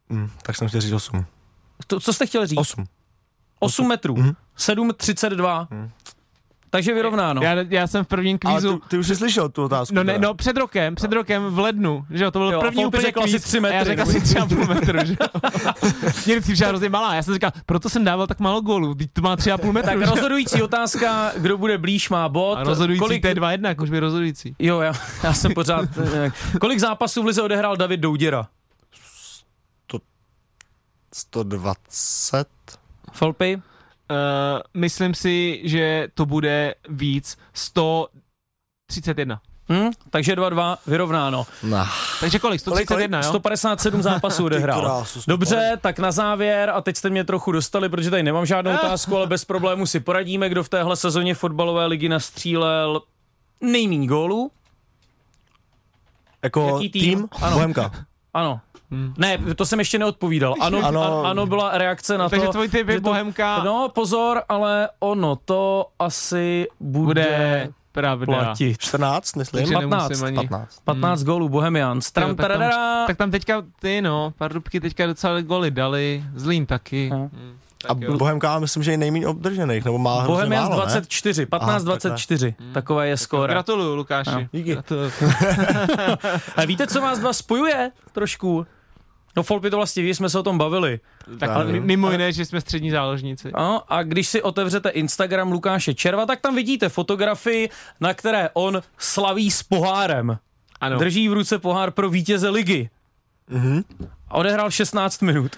[0.09, 1.25] Hm, tak jsem chtěl říct 8.
[1.87, 2.59] To, co jste chtěl říct?
[2.59, 2.83] 8.
[3.59, 4.15] 8 metrů.
[4.15, 4.33] Mhm.
[4.57, 5.67] 7,32.
[6.69, 7.41] takže vyrovnáno.
[7.41, 8.77] Já, já jsem v prvním Ale kvízu...
[8.79, 9.95] ty, ty už jsi slyšel tu otázku.
[9.95, 12.85] No, ne, no před rokem, před rokem v lednu, že jo, to byl Jo, první
[12.85, 13.43] úplně řekl asi kvíz.
[13.43, 15.27] tři A já metry, řekl nebo- asi tři a půl metru, že jo.
[16.25, 19.21] Mě přišla hrozně malá, já jsem říkal, proto jsem dával tak málo gólů, teď to
[19.21, 22.55] má tři a půl metru, Tak že rozhodující otázka, kdo bude blíž, má bod.
[22.57, 23.21] A rozhodující Kolik...
[23.21, 24.55] to je 2-1, už by rozhodující.
[24.59, 24.93] Jo, já,
[25.23, 25.85] já jsem pořád...
[26.13, 28.47] eh, Kolik zápasů v Lize odehrál David Douděra?
[31.13, 32.47] 120?
[33.11, 33.55] Folpy?
[33.55, 33.61] Uh,
[34.73, 39.41] myslím si, že to bude víc 131.
[39.71, 39.89] Hm?
[40.09, 41.45] Takže 2-2, vyrovnáno.
[41.63, 41.85] No.
[42.19, 42.61] Takže kolik?
[42.61, 43.29] 131, jo?
[43.29, 44.81] 157 zápasů odehrál.
[44.81, 45.19] krásu.
[45.27, 49.17] Dobře, tak na závěr, a teď jste mě trochu dostali, protože tady nemám žádnou otázku,
[49.17, 53.01] ale bez problému si poradíme, kdo v téhle sezóně fotbalové ligy nastřílel
[53.61, 54.51] nejméně gólů.
[56.43, 57.01] Jako Jaký tým?
[57.17, 57.27] tým?
[57.41, 57.53] Ano.
[57.55, 57.91] Bohemka.
[58.33, 58.61] Ano.
[59.17, 60.55] Ne, to jsem ještě neodpovídal.
[60.61, 61.23] Ano, ano, Ano.
[61.25, 62.51] ano byla reakce na Takže to.
[62.51, 68.25] tvůj typ je že to- Bohemka No, pozor, ale ono to asi bude, bude pravda.
[68.25, 68.77] platit.
[68.79, 69.59] 14, myslím.
[69.59, 70.35] Takže 15, nemusím ani...
[70.47, 70.79] 15.
[70.85, 72.05] 15 gólů Bohemians.
[72.05, 72.71] Jo, Tram, tak, tam,
[73.07, 77.09] tak tam teďka ty no, Pardubky teďka docela goly dali, Zlín taky.
[77.11, 77.17] No.
[77.17, 78.17] Hmm, A tak jo.
[78.17, 80.85] Bohemka myslím, že je nejméně obdržených, nebo má hrozně Bohemians málo, ne?
[80.87, 82.53] 24, 15-24.
[82.73, 83.53] Takové je skóre.
[83.53, 84.31] Gratuluju, Lukáši.
[84.31, 84.47] No.
[84.51, 84.71] Díky.
[84.73, 85.11] Gratuluju.
[86.55, 88.65] A víte, co vás dva spojuje trošku?
[89.35, 90.99] No Folpy to vlastně ví, jsme se o tom bavili.
[91.39, 91.83] Tak ale nevím.
[91.83, 93.51] mimo jiné, že jsme střední záložníci.
[93.57, 97.69] No, a když si otevřete Instagram Lukáše Červa, tak tam vidíte fotografii,
[97.99, 100.37] na které on slaví s pohárem.
[100.81, 100.97] Ano.
[100.99, 102.89] Drží v ruce pohár pro vítěze ligy.
[103.49, 103.83] Mhm.
[104.27, 105.55] A odehrál 16 minut.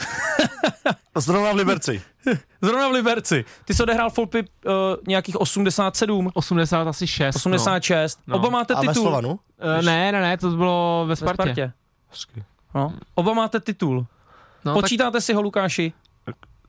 [1.17, 2.01] Zrovna v Liberci.
[2.61, 3.45] Zrovna v Liberci.
[3.65, 4.71] Ty jsi odehrál Folpy uh,
[5.07, 7.36] nějakých 87, 80 asi 6.
[7.36, 8.19] 86.
[8.28, 8.36] No.
[8.36, 9.03] Oba máte A ve titul.
[9.03, 9.30] Slovanu?
[9.30, 9.78] No.
[9.78, 11.43] Uh, ne, ne, ne, to bylo ve Ve Spartě.
[11.43, 11.71] Spartě.
[12.11, 12.43] Hezky.
[12.76, 12.93] No.
[13.15, 14.05] Oba máte titul.
[14.65, 15.93] No, Počítáte si ho, Lukáši?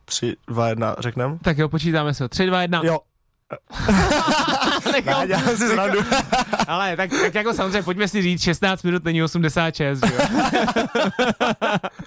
[0.05, 1.33] 3, 2, 1, řeknem?
[1.33, 2.29] tak, tak jo, počítáme se.
[2.29, 2.81] 3, 2, 1.
[2.85, 2.99] Jo.
[4.93, 5.99] Ne, dělám si zrandu.
[6.69, 10.21] Ale tak, tak jako samozřejmě, pojďme si říct, 16 minut není 86, že jo?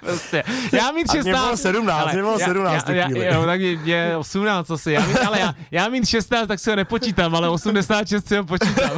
[0.00, 0.42] prostě.
[0.72, 1.24] Já mít A 16...
[1.24, 3.26] mě bylo 17, ale mě bylo já- 17 já, já, chvíli.
[3.26, 4.92] jo, tak mě, mě 18 asi.
[4.92, 8.44] Já mít, ale já, já mít 16, tak si ho nepočítám, ale 86 si ho
[8.44, 8.90] počítám.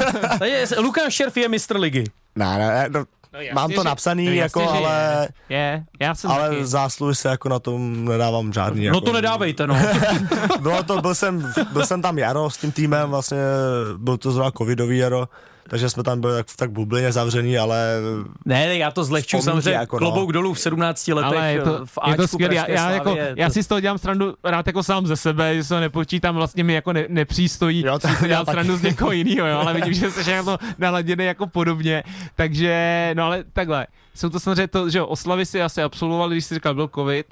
[0.78, 2.04] Lukáš Šerf je mistr ligy.
[2.36, 5.58] Ne, ne, ne, no, jasně, mám to že- napsaný, no, jako, jasně, že ale, Je,
[5.58, 6.66] je, já jsem ale taky.
[6.66, 8.80] zásluhy se jako na tom nedávám žádný.
[8.80, 9.76] No jako, to nedávejte, no.
[10.60, 13.38] Bylo to, byl jsem, byl jsem tam jaro s tím týmem, vlastně
[13.96, 15.28] byl to zrovna covidový jaro,
[15.72, 17.96] takže jsme tam byli tak, tak bublině zavřený, ale
[18.44, 19.70] Ne, já to zlehču samozřejmě.
[19.72, 19.98] jako no.
[19.98, 22.54] Klobouk dolů v 17 letech ale je to, v je to Ačku skvělé.
[22.54, 25.54] Já, já, jako, já to- si z toho dělám srandu rád jako sám ze sebe,
[25.54, 28.54] že se nepočítám, vlastně mi jako ne, nepřístojí Jo, to- si to dělat taky.
[28.54, 32.02] srandu z někoho jiného, jo, ale vidím, že jsi jako naladěný jako podobně,
[32.34, 36.44] takže, no ale takhle, jsou to samozřejmě to, že jo, oslavy si asi absolvovali, když
[36.44, 37.26] jsi říkal, byl covid,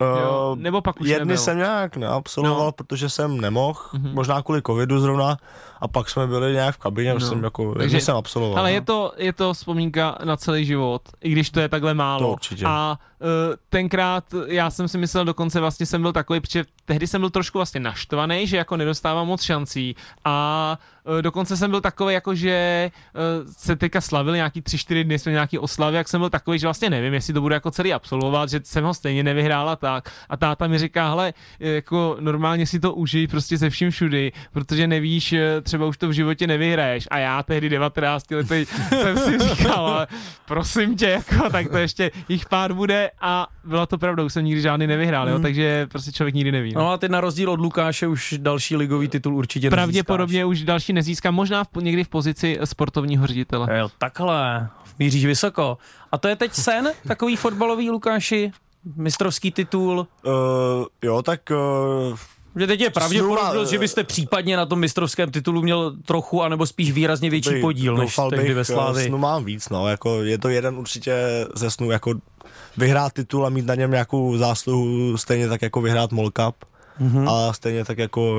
[0.00, 1.36] jo, uh, nebo pak už jedny nebyl.
[1.38, 2.72] jsem nějak neabsolvoval, No.
[2.72, 4.02] protože jsem nemohl, Mhm.
[4.06, 4.14] mm-hmm.
[4.14, 5.36] možná kvůli covidu zrovna,
[5.80, 7.20] a pak jsme byli nějak v kabině, No.
[7.20, 8.58] jsem jako, Takže- jsem absolvoval.
[8.58, 8.74] Ale no.
[8.74, 12.20] je to, je to vzpomínka na celý život, i když to je takhle málo.
[12.20, 12.64] To určitě.
[12.68, 13.26] A uh,
[13.68, 17.58] tenkrát já jsem si myslel, dokonce vlastně jsem byl takový, protože tehdy jsem byl trošku
[17.58, 22.90] vlastně naštvaný, že jako nedostávám moc šancí a uh, dokonce jsem byl takový, jako že
[23.14, 26.58] uh, se teďka slavili nějaký tři, čtyři dny, jsme nějaký oslavy, jak jsem byl takový,
[26.58, 29.76] že vlastně nevím, jestli to budu jako celý absolvovat, že jsem ho stejně nevyhrál a
[29.76, 30.12] tak.
[30.28, 34.86] A táta mi říká, hele, jako normálně si to užij prostě ze vším všudy, protože
[34.86, 37.08] nevíš, eh, třeba už to v životě nevyhraješ.
[37.10, 40.06] A já tehdy 19 letý jsem si říkal, ale
[40.46, 44.44] prosím tě, jako, tak to ještě jich pár bude a byla to pravda, už jsem
[44.44, 46.74] nikdy žádný nevyhrál, jo, takže prostě člověk nikdy neví.
[46.74, 46.80] No.
[46.80, 50.92] No a ty na rozdíl od Lukáše už další ligový titul určitě Pravděpodobně už další
[50.98, 53.78] nezískám, možná v, někdy v pozici sportovního ředitele.
[53.78, 54.68] Jo, takhle,
[54.98, 55.78] míříš vysoko.
[56.12, 58.52] A to je teď sen, takový fotbalový Lukáši?
[58.96, 60.06] Mistrovský titul?
[60.26, 60.32] Uh,
[61.02, 61.40] jo, tak
[62.10, 62.16] uh,
[62.56, 66.92] Že teď je pravděpodobnost, že byste případně na tom mistrovském titulu měl trochu, anebo spíš
[66.92, 69.06] výrazně větší by- podíl, než doufal tehdy bych, ve eh, Slávii.
[69.08, 71.14] Snů mám víc, no, jako je to jeden určitě
[71.54, 72.14] ze snů, jako
[72.76, 76.56] vyhrát titul a mít na něm nějakou zásluhu, stejně tak jako vyhrát Mall Cup
[77.00, 77.28] Mhm.
[77.28, 78.36] a stejně tak jako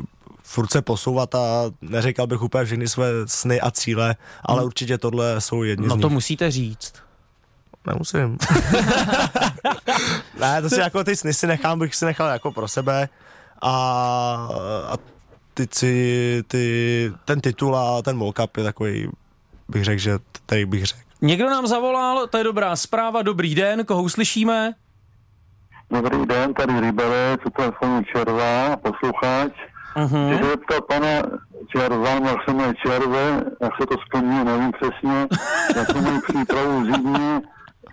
[0.00, 0.02] eh,
[0.48, 5.40] furt se posouvat a neříkal bych úplně všechny své sny a cíle, ale určitě tohle
[5.40, 5.86] jsou jedni.
[5.86, 6.14] No z to nich.
[6.14, 6.94] musíte říct.
[7.86, 8.38] Nemusím.
[10.40, 13.08] ne, to si jako ty sny si nechám, bych si nechal jako pro sebe
[13.62, 13.72] a,
[14.88, 14.96] a
[15.54, 19.08] ty, si, ty, ten titul a ten Cup je takový,
[19.68, 21.00] bych řekl, že tady bych řekl.
[21.20, 24.74] Někdo nám zavolal, to je dobrá zpráva, dobrý den, koho uslyšíme?
[25.90, 29.52] Dobrý den, tady Ryberec, u telefonu Červa, posluchač.
[29.98, 30.34] Uh-huh.
[30.34, 31.22] Chci se zeptat pana
[31.68, 35.26] Červa, jak se jmenuje Červe, jak se to splní, nevím přesně,
[35.76, 37.40] jakou mají přípravu zimní,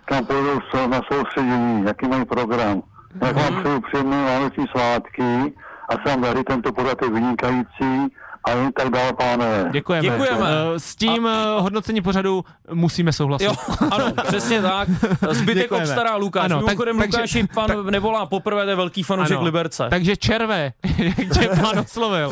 [0.04, 2.82] kam půjdou na soustředění, jaký mají program.
[3.22, 5.54] Jak vám přeju příjemné vánoční svátky
[5.88, 8.14] a sám tady tento pořad je vynikající
[8.46, 9.68] a jen tak dál, pánové.
[9.72, 10.08] Děkujeme.
[10.08, 10.46] Děkujeme.
[10.50, 11.60] Eh, S tím a...
[11.60, 13.44] hodnocení pořadu musíme souhlasit.
[13.44, 13.52] Jo,
[13.90, 14.88] ano, přesně tak.
[15.30, 15.86] Zbytek Děkujeme.
[15.86, 16.44] obstará Lukáš.
[16.44, 19.44] Ano, tak- Mimochodem, takže- Lukáši, pan tak- nevolá poprvé, to je velký fanoušek Ano.
[19.44, 19.86] Liberce.
[19.90, 22.30] Takže červé, jak tě pán oslovil.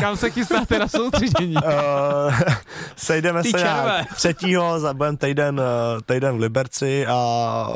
[0.00, 1.54] Kam se chystáte na soustředění?
[1.54, 1.62] Uh,
[2.96, 3.98] sejdeme Ty se červé.
[4.10, 7.16] na třetího, budeme týden, eh, týden v Liberci a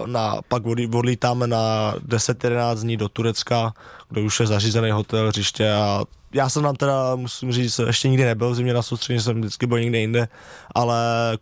[0.06, 3.72] na, pak odlí- odlítáme na 10-11 dní do Turecka,
[4.08, 6.00] kde už je zařízený hotel, hřiště a
[6.34, 9.66] já jsem tam teda, musím říct, ještě nikdy nebyl v zimě na soustředění, jsem vždycky
[9.66, 10.28] byl někde jinde,
[10.74, 10.96] ale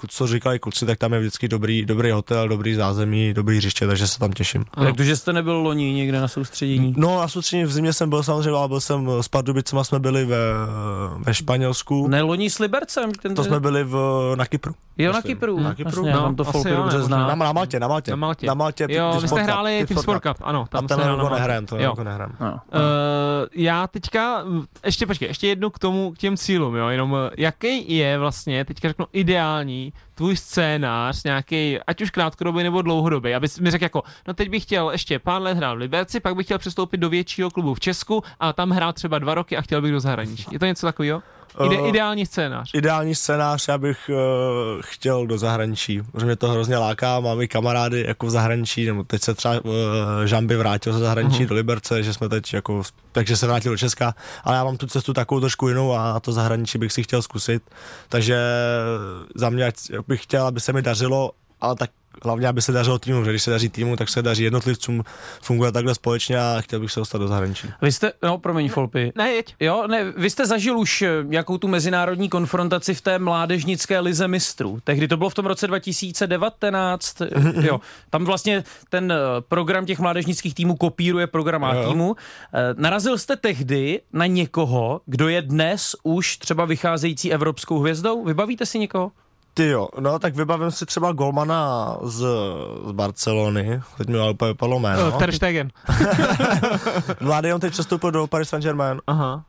[0.08, 4.08] co říkali kluci, tak tam je vždycky dobrý, dobrý hotel, dobrý zázemí, dobrý hřiště, takže
[4.08, 4.64] se tam těším.
[4.84, 6.94] Jak to, že jste nebyl loni někde na soustředění?
[6.96, 10.24] No na soustředění v zimě jsem byl samozřejmě, ale byl jsem s Pardubicema, jsme byli
[10.24, 10.36] ve,
[11.18, 12.08] ve Španělsku.
[12.08, 13.12] Ne, loni s Libercem.
[13.12, 13.96] Ten, To jsme byli v,
[14.36, 14.74] na Kypru.
[14.98, 15.22] Jo, na.
[15.22, 15.60] Kypru.
[15.60, 16.06] Na Kypru?
[16.06, 17.28] Jasně, No, já mám to asi jo, dobře ne, znám.
[17.28, 18.10] Na, na Maltě, na Maltě.
[18.10, 18.46] Na Maltě.
[18.46, 18.86] Na Maltě.
[18.90, 20.66] Jo, vy jste hráli Team Sport Cup, ano.
[20.70, 22.32] Tam Tam ten se nehrám, to jako nehrám.
[22.40, 22.52] No.
[22.52, 22.58] Uh,
[23.54, 24.44] já teďka,
[24.84, 28.64] ještě počkej, ještě jednu k tomu, k těm cílům, jo, jenom eh, jaký je vlastně,
[28.64, 34.02] teďka řeknu ideální tvůj scénář, nějaký, ať už krátkodobý nebo dlouhodobý, abys mi řekl jako,
[34.28, 37.08] no teď bych chtěl ještě pár let hrát v Liberci, pak bych chtěl přestoupit do
[37.08, 40.46] většího klubu v Česku a tam hrát třeba dva roky a chtěl bych do zahraničí.
[40.50, 41.22] Je to něco takového?
[41.66, 42.70] Ide, Eh, ideální scénář.
[42.74, 44.16] Ideální scénář, já bych uh,
[44.82, 49.04] chtěl do zahraničí, protože mě to hrozně láká, mám i kamarády jako v zahraničí, nebo
[49.04, 49.70] teď se třeba uh,
[50.24, 51.46] Žamby vrátil ze zahraničí Mhm.
[51.48, 52.82] do Liberce, že jsme teď jako,
[53.12, 56.32] takže se vrátil do Česka, ale já mám tu cestu takovou trošku jinou a to
[56.32, 57.62] zahraničí bych si chtěl zkusit,
[58.08, 58.38] takže
[59.34, 59.72] za mě
[60.08, 61.30] bych chtěl, aby se mi dařilo,
[61.60, 61.90] ale tak
[62.24, 65.04] hlavně, aby se dařilo týmu, že když se daří týmu, tak se daří jednotlivcům,
[65.42, 67.68] funguje takhle společně a chtěl bych se dostat do zahraničí.
[67.82, 69.54] Vy jste, no promiň Folpy, Ne, jeď.
[69.60, 74.28] Jo, ne, vy jste zažil už eh, nějakou tu mezinárodní konfrontaci v té mládežnické lize
[74.28, 74.78] mistrů.
[74.84, 77.26] Tehdy to bylo v tom roce 2019, eh,
[77.66, 77.80] jo.
[78.10, 79.16] Tam vlastně ten eh,
[79.48, 82.16] program těch mládežnických týmů kopíruje program A týmu.
[82.54, 88.24] Eh, Narazil jste tehdy na někoho, kdo je dnes už třeba vycházející evropskou hvězdou?
[88.24, 89.12] Vybavíte si někoho?
[89.58, 92.26] Ty jo, no tak vybavím si třeba Golmana z,
[92.86, 95.10] z Barcelony, teď mi ale úplně vypadlo jméno.
[95.10, 95.18] No.
[95.18, 95.70] Ter Stegen.
[97.20, 99.00] Mladý on teď přestoupil do Paris Saint-Germain.
[99.06, 99.44] Aha.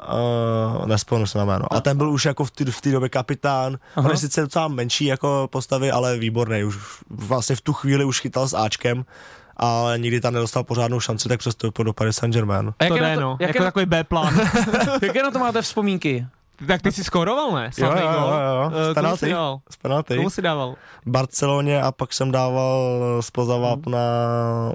[0.80, 1.74] Uh, nespomenu se na jméno.
[1.74, 3.78] A ten byl už jako v té v té době kapitán.
[3.96, 4.06] Aha.
[4.06, 6.64] On je sice docela menší jako postavy, ale výborný.
[6.64, 6.78] Už
[7.10, 9.06] vlastně v tu chvíli už chytal s Ačkem
[9.62, 12.70] ale nikdy tam nedostal pořádnou šanci, tak přestoupil do Paris Saint-Germain.
[12.70, 13.38] A To jaké, jde, na no.
[13.38, 14.40] to, jaké, Jako na, takový B-plán.
[15.02, 16.28] jaké na to máte vzpomínky?
[16.68, 17.72] Tak ty jsi skoroval, ne?
[17.72, 18.72] Slavný Jo, jo, jo, jo.
[18.74, 19.20] Eh, Z Komu penalty.
[19.26, 19.60] jsi dával?
[19.72, 20.16] Z penalty.
[20.16, 20.76] Komu jsi dával?
[21.06, 22.82] Barceloně a pak jsem dával
[23.22, 24.00] z Pozavápna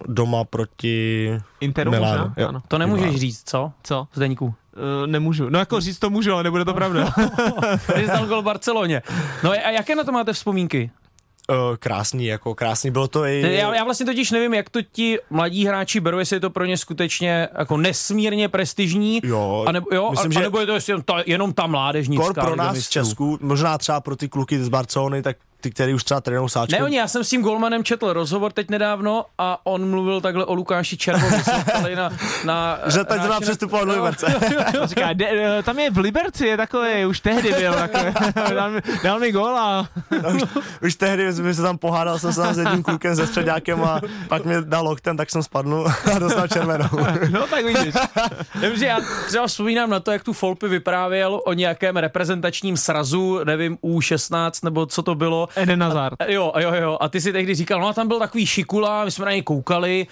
[0.07, 1.31] doma proti
[1.61, 2.19] Interu Milánu.
[2.19, 2.35] možná?
[2.37, 2.49] Jo.
[2.49, 2.63] Ano.
[2.69, 3.73] To nemůžeš říct, co?
[3.83, 4.07] Co?
[4.15, 4.47] Zdeňku.
[4.47, 5.49] Uh, nemůžu.
[5.49, 7.09] No jako říct to můžu, ale nebude to pravda.
[7.95, 9.03] Když dal gol Barceloně.
[9.43, 10.91] No a jaké na to máte vzpomínky?
[11.51, 12.91] Uh, krásný, jako krásný.
[12.91, 13.57] Bylo to i...
[13.57, 16.65] Já, já vlastně totiž nevím, jak to ti mladí hráči berou, jestli je to pro
[16.65, 20.67] ně skutečně jako nesmírně prestižní, Jo, a nebo, jo, myslím, a, že- a nebo je
[20.67, 22.25] to jenom ta, jenom ta mládežnická.
[22.35, 22.91] Kor pro nás v.
[22.91, 26.77] Česku, možná třeba pro ty kluky z Barcelony, tak ty, který už třeba trénují sáčku.
[26.79, 30.45] Ne, oni, já jsem s tím Golmanem četl rozhovor teď nedávno a on mluvil takhle
[30.45, 32.11] o Lukáši Červovi, na,
[32.45, 34.27] na Že teď zrovna přestupoval do Liberce.
[34.85, 38.13] Říká, de, eh, tam je v Liberci, je takový, už tehdy byl takový,
[38.55, 39.89] dal, mi, dal mi gól a
[40.35, 40.43] už,
[40.83, 44.01] už tehdy jsme se tam pohádal jsem se tam s jedním klukem ze středákem a
[44.29, 46.89] pak mě dal loktem, tak jsem spadnul a dostal červenou.
[47.31, 47.95] no tak vidíš.
[48.75, 53.77] Že já třeba vzpomínám na to, jak tu Folpy vyprávěl o nějakém reprezentačním srazu, nevím,
[53.77, 55.49] U16 nebo co to bylo.
[55.57, 56.15] Eden Hazard.
[56.27, 56.99] Jo, jo, jo.
[57.01, 59.43] A ty si tehdy říkal, no a tam byl takový šikula, my jsme na něj
[59.43, 60.07] koukali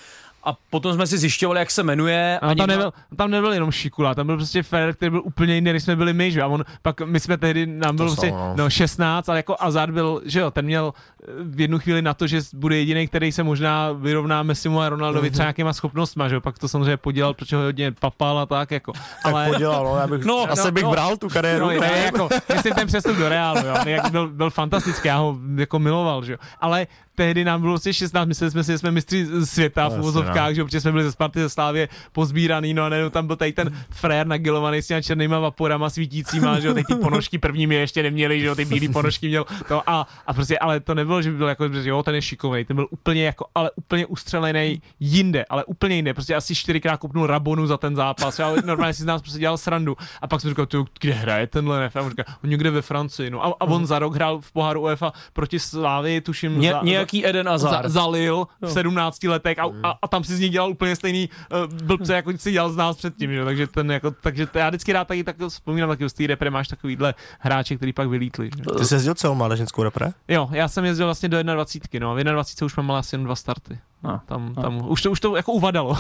[0.45, 2.39] a potom jsme si zjišťovali, jak se jmenuje.
[2.43, 5.55] A tam, někdo- nebyl, tam nebyl jenom Šikula, tam byl prostě Ferrer, který byl úplně
[5.55, 6.45] jiný, než jsme byli my, že jo?
[6.47, 8.55] A on, pak my jsme tehdy, nám bylo prostě, no.
[8.57, 12.15] no 16, ale jako Azar byl, že jo, ten měl eh, v jednu chvíli na
[12.15, 15.33] to, že bude jediný, který se možná vyrovná Messimu a Ronaldovi Mhm.
[15.33, 16.41] třeba nějakýma schopnostma, že jo?
[16.41, 18.93] Pak to samozřejmě podělal, protože ho hodně papal a tak, jako.
[19.25, 19.45] Ale...
[19.45, 20.91] Tak podělal, no, já bych, No, asi no, bych no.
[20.91, 21.67] bral tu kariéru.
[21.67, 25.17] No, ne, jako, myslím ten přestup do Realu, jo, on jak byl, byl fantastický, já
[25.19, 26.39] ho jako miloval, že jo.
[26.61, 30.01] Ale tehdy nám bylo vlastně 16, mysleli jsme si, že jsme mistři světa v jasně,
[30.01, 30.55] uvozovkách, no.
[30.55, 33.53] že protože jsme byli ze Sparty ze Slávě pozbíraný, no a najednou tam byl tady
[33.53, 37.75] ten frér nagilovaný s těma černýma vaporama svítícíma, že jo, teď ty ponožky první mi
[37.75, 41.23] ještě neměli, že jo, ty bílé ponožky měl to a, a prostě, ale to nebylo,
[41.23, 44.07] že by byl jako, že jo, ten je šikovný, ten byl úplně jako, ale úplně
[44.07, 48.95] ustřelený jinde, ale úplně jinde, prostě asi čtyřikrát kopnul Rabonu za ten zápas, ale normálně
[48.95, 51.97] si z nás prostě dělal srandu a pak jsem říkal, ty, kde hraje tenhle nef?
[51.97, 54.53] A on říká, on někde ve Francii, no a, a on za rok hrál v
[54.53, 57.89] poháru UEFA proti Slávii, tuším, Ně, za, nějaký Eden za, Hazard.
[57.89, 61.75] zalil v 17 letech a, a, a, tam si z něj dělal úplně stejný uh,
[61.87, 63.45] blbce, jako si dělal z nás předtím, že?
[63.45, 66.51] takže ten jako, takže to já vždycky rád taky tak vzpomínám taky z té repre
[66.51, 68.51] máš takovýhle hráče, který pak vylítli.
[68.57, 68.63] Že?
[68.79, 70.13] Ty jsi jezdil celou mládežnickou repre?
[70.29, 73.25] Jo, já jsem jezdil vlastně do 21, no a v 21 už mám asi jen
[73.25, 73.79] dva starty.
[74.05, 75.97] No, Tam, tam, už, to, už to jako uvadalo.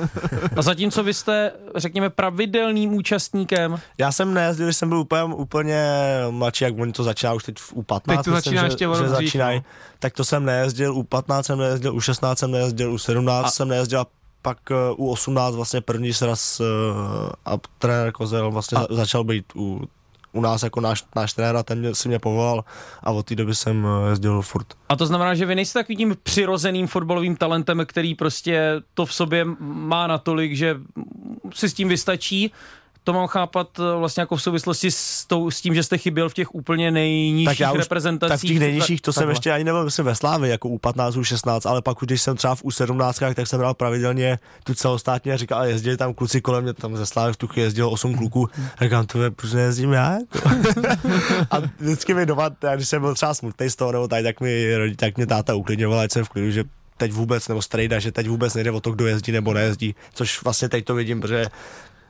[0.56, 5.82] A zatímco vy jste, řekněme, pravidelným účastníkem, Já jsem nejezdil, když jsem byl úplně, úplně
[6.30, 8.00] mladší, jak oni to začíná už teď v U15.
[8.00, 9.58] Teď to myslím, začíná že, ještě že začínají.
[9.58, 9.64] no.
[9.98, 14.06] Tak to jsem nejezdil, U15 jsem nejezdil, U16 jsem nejezdil, U17 A- jsem nejezdil a
[14.42, 14.58] pak
[14.98, 16.66] uh, U18 vlastně první sraz uh,
[17.44, 18.86] a trenér Kozel vlastně a...
[18.90, 19.80] začal být u,
[20.38, 22.64] u nás jako náš, náš trenér a ten mě, si mě povolal
[23.02, 24.66] a od té doby jsem eh, jezdil furt.
[24.88, 29.14] a to znamená, že vy nejste takovým tím přirozeným fotbalovým talentem, který prostě to v
[29.14, 30.76] sobě má natolik, že
[31.54, 32.52] si s tím vystačí.
[33.08, 36.28] To mám chápat eh, vlastně jako v souvislosti s, tou, s tím, že jste chyběl
[36.28, 38.32] v těch úplně nejnižších Tak já už- reprezentacích.
[38.32, 39.32] Tak v těch nejnižších to jsem Takhle.
[39.32, 42.22] ještě ani nebyl myslím ve Slávě, jako u 15, u 16, ale pak už když
[42.22, 46.40] jsem třeba v U17, tak jsem hrál pravidelně tu celostátně a říkal, jezdili tam kluci
[46.40, 48.48] kolem mě, tam ze Slávy v tu jezdilo 8 kluků,
[48.78, 50.18] a říkám, to je, proč nejezdím já?
[51.50, 54.76] A vždycky mi doma, když jsem byl třeba smutný z toho, nebo tady, tak mi,
[54.76, 56.64] rodi- tak mě táta uklidňoval, ať jsem v klidu, že
[56.96, 60.42] teď vůbec, nebo strejda, že teď vůbec nejde o to, kdo jezdí nebo nejezdí, což
[60.42, 61.44] vlastně teď to vidím, protože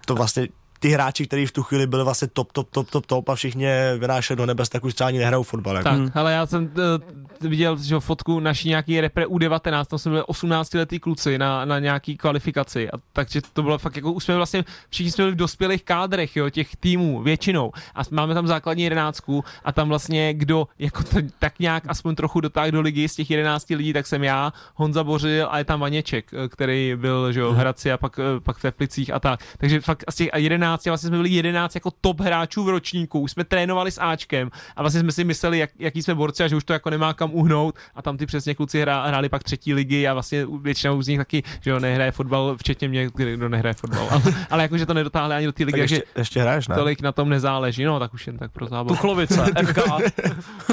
[0.06, 0.48] to vlastně
[0.78, 3.66] ty hráči, kteří v tu chvíli byli vlastně top, top, top, top, top a všichni
[3.98, 5.76] vynášeli do nebes, tak už třeba ani nehrajou fotbal.
[5.76, 5.88] Jako.
[5.88, 10.22] Tak, ale já jsem uh, viděl že, fotku naší nějaký repre U19, tam jsme byli
[10.22, 14.36] 18 letý kluci na, na nějaký kvalifikaci, a takže to bylo fakt jako, už jsme
[14.36, 18.82] vlastně, všichni jsme byli v dospělých kádrech, jo, těch týmů, většinou, a máme tam základní
[18.82, 23.14] jedenáctku a tam vlastně kdo, jako to, tak nějak aspoň trochu dotáhl do ligy z
[23.14, 27.32] těch 11 lidí, tak jsem já, Honza Bořil a je tam Vaněček, eh, který byl,
[27.32, 30.14] že jo, v Hradci a pak, eh, pak v Teplicích a tak, takže fakt z
[30.14, 34.00] těch 11, vlastně jsme byli 11 jako top hráčů v ročníku, už jsme trénovali s
[34.00, 36.90] Ačkem a vlastně jsme si mysleli, jak, jaký jsme borci a že už to jako
[36.90, 40.46] nemá kam uhnout a tam ty přesně kluci hrá, hráli pak třetí ligy a vlastně
[40.60, 44.62] většinou z nich taky, že jo, nehraje fotbal, včetně mě, kdo nehraje fotbal, ale, ale
[44.62, 46.74] jakože to nedotáhli ani do té ligy, Tak takže ještě, ještě hraješ, ne?
[46.74, 48.88] tolik na tom nezáleží, no tak už jen tak pro zábavu.
[48.88, 49.78] Tuchlovice, FK.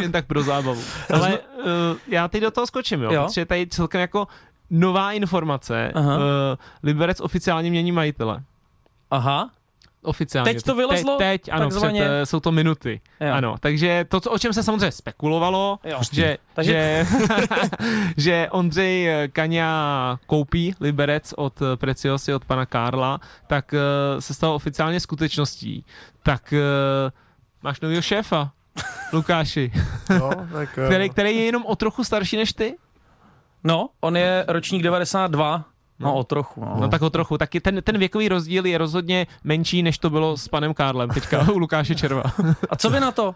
[0.02, 0.82] jen tak pro zábavu.
[1.14, 1.66] Ale uh,
[2.08, 3.22] já teď do toho skočím, jo, Jo.
[3.22, 3.28] jo.
[3.28, 4.28] protože tady celkem jako
[4.70, 6.18] nová informace, Aha.
[6.18, 6.24] uh,
[6.84, 8.44] Liberec oficiálně mění majitele.
[9.12, 9.50] Aha,
[10.06, 10.54] Oficiálně.
[10.54, 12.02] Teď to vylezlo, Teď, teď ano, před, takzvaně?
[12.06, 13.02] eh, jsou to minuty.
[13.20, 13.34] Jo.
[13.34, 16.00] Ano, takže to, co, o čem se samozřejmě spekulovalo, Jo.
[16.12, 17.06] že, Takže- že,
[18.18, 24.56] že Ondřej Kaňa koupí Liberec od eh, Preciosy, od pana Karla, tak eh, se stalo
[24.56, 25.86] oficiálně skutečností.
[26.24, 26.54] Tak
[27.64, 28.52] máš novýho šéfa,
[29.14, 29.72] Lukáši,
[30.20, 32.76] No, tak, který, který je jenom o trochu starší než ty.
[33.64, 35.66] no, on je ročník 92,
[36.00, 36.62] no, o trochu.
[36.62, 36.78] No.
[36.80, 37.38] No tak o trochu.
[37.38, 41.52] Taky ten, ten věkový rozdíl je rozhodně menší, než to bylo s panem Karlem teďka
[41.52, 42.24] u Lukáše Červa.
[42.70, 43.36] A co vy na to?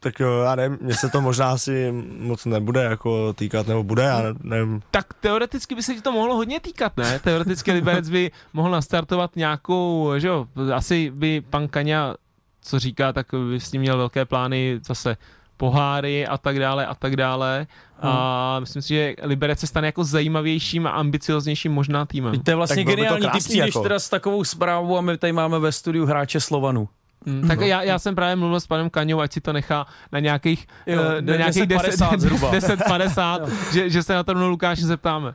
[0.00, 4.02] Tak jo, já nevím, mně se to možná asi moc nebude jako týkat, nebo bude,
[4.02, 4.82] já ne- nevím.
[4.90, 7.18] Tak teoreticky by se ti to mohlo hodně týkat, ne?
[7.18, 12.14] Teoreticky Liberec by mohl nastartovat nějakou, že jo, asi by pan Kaňa,
[12.62, 15.16] co říká, tak by s ním měl velké plány zase
[15.60, 17.66] poháry a tak dále a tak dále.
[18.02, 22.40] A myslím si, že Liberec se stane jako zajímavějším a ambicioznějším možná týmem.
[22.40, 23.82] To je vlastně Tak bylo by to geniální, ty přijdeš jako.
[23.82, 26.88] teda s takovou zprávou a my tady máme ve studiu hráče Slovanu.
[27.26, 30.18] Mm, tak já, já jsem právě mluvil s panem Kaňou, ať si to nechá na
[30.20, 32.50] nějakých, Jo, eh, na nějakých 10-50 zhruba.
[32.52, 35.34] 10-50, že, že se na to rovnou Lukáše zeptáme.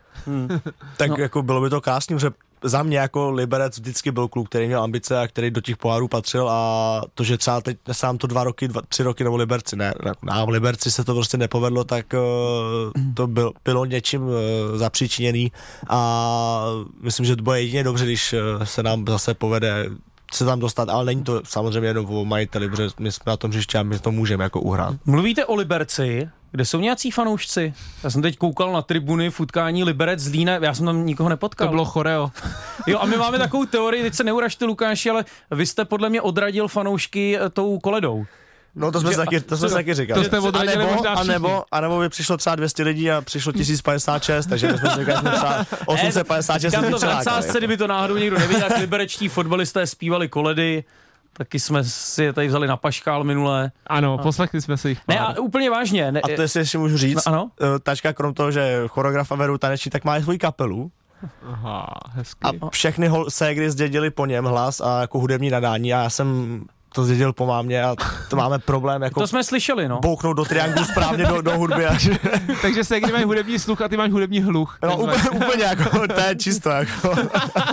[0.97, 1.17] Tak No.
[1.17, 1.23] no.
[1.23, 2.29] jako bylo by to krásný, že
[2.65, 6.07] za mě jako Liberec vždycky byl kluk, který měl ambice a který do těch pohárů
[6.07, 9.75] patřil a to, že třeba teď sám to dva roky, dva, tři roky nebo Liberci,
[9.75, 9.93] ne,
[10.45, 14.33] v Liberci se to prostě nepovedlo, tak uh, to byl, bylo něčím uh,
[14.75, 15.51] zapříčiněný
[15.89, 16.65] a
[17.01, 19.89] myslím, že to bude jedině dobře, když uh, se nám zase povede
[20.33, 23.51] se tam dostat, ale není to samozřejmě jenom o majiteli, protože my jsme na tom
[23.51, 24.95] hřišti a my to můžeme jako uhrát.
[25.05, 27.73] Mluvíte o Liberci, kde jsou nějací fanoušci?
[28.03, 31.67] Já jsem teď koukal na tribuny v utkání Liberec Zlína, já jsem tam nikoho nepotkal.
[31.67, 32.31] To bylo choreo.
[32.87, 36.21] Jo, a my máme takovou teorii, teď se neuražte Lukáši, ale vy jste podle mě
[36.21, 38.25] odradil fanoušky eh, tou koledou.
[38.75, 40.21] No to jsme, Že- se taky, to jsme taky říkali.
[40.21, 43.21] to jste a nebo, možná a nebo, a nebo by přišlo třeba 200 lidí a
[43.21, 47.01] přišlo 1056, takže my jsme si říkali, že jsme třeba 856 Říkám lidí to v
[47.57, 50.83] kdyby to náhodou někdo neviděl, jak liberečtí fotbalisté zpívali koledy,
[51.37, 53.71] taky jsme si je tady vzali na paškál minule.
[53.87, 55.35] Ano, poslechli jsme si jich Ne, pár.
[55.37, 56.11] a úplně vážně.
[56.11, 57.51] Ne, A to jestli ještě můžu říct, No, ano.
[57.61, 60.91] eh, Tačka krom toho, že choreograf a veru taneční, tak má i svou kapelu
[61.51, 62.39] Aha, hezky.
[62.61, 66.61] a všechny hol- ségry zdědili po něm hlas a jako hudební nadání a já jsem
[66.95, 67.95] to zdědil po mámě a
[68.29, 69.99] to máme problém jako to jsme slyšeli, no.
[69.99, 71.85] bouchnout do trianglu správně do, do hudby.
[71.85, 71.97] A,
[72.61, 74.77] Takže se kdy mají hudební sluch a ty máš hudební hluch.
[74.83, 76.69] no, úplně, úplně jako, to je čisto.
[76.69, 77.15] Jako.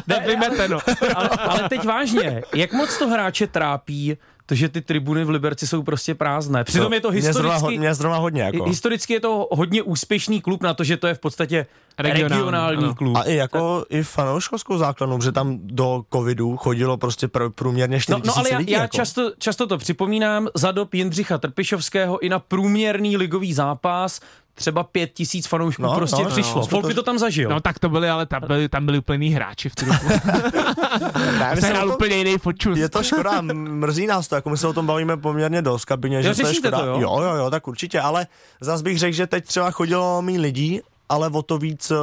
[0.06, 0.78] Ne, vymeteno.
[1.14, 4.16] Ale, ale teď vážně, jak moc to hráče trápí,
[4.46, 6.64] to, že ty tribuny v Liberci jsou prostě prázdné.
[6.64, 7.78] Přitom je to mě zrovna, ho- historicky...
[7.78, 8.42] mě zrovna hodně.
[8.42, 8.64] Jako.
[8.64, 11.66] Historicky je to hodně úspěšný klub na to, že to je v podstatě
[11.98, 12.94] Regionální, regionální, ano.
[12.94, 13.16] klub.
[13.16, 18.12] A i jako i fanouškovskou základnu, protože tam do covidu chodilo prostě pr- průměrně 4
[18.12, 18.72] No, no ale já, lidí.
[18.72, 18.96] já jako.
[18.96, 24.20] často, často to připomínám, za dob Jindřicha Trpišovského i na průměrný ligový zápas
[24.54, 26.60] třeba pět tisíc fanoušků No, prostě no, přišlo.
[26.60, 27.50] no, Folpy to- to tam zažil.
[27.50, 29.98] No tak to byly, ale tam byli, tam byli úplně jiný hráči v tu dobu.
[31.60, 32.78] Se hrál tom- úplně jiný fočus.
[32.78, 36.22] Je to škoda, mrzí nás to, jako my se o tom bavíme poměrně dost kabině,
[36.22, 36.78] že to je škoda.
[36.78, 37.00] to, jo?
[37.00, 38.26] jo, jo, jo, tak určitě, ale
[38.60, 41.96] zas bych řekl, že teď třeba chodilo méně lidí, ale o to víc uh,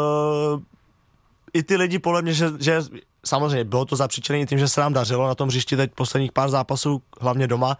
[1.53, 2.81] i ty lidi podle mě, že, že
[3.29, 6.49] samozřejmě bylo to zapříčené tím, že se nám dařilo na tom hřišti teď posledních pár
[6.49, 7.77] zápasů, hlavně doma.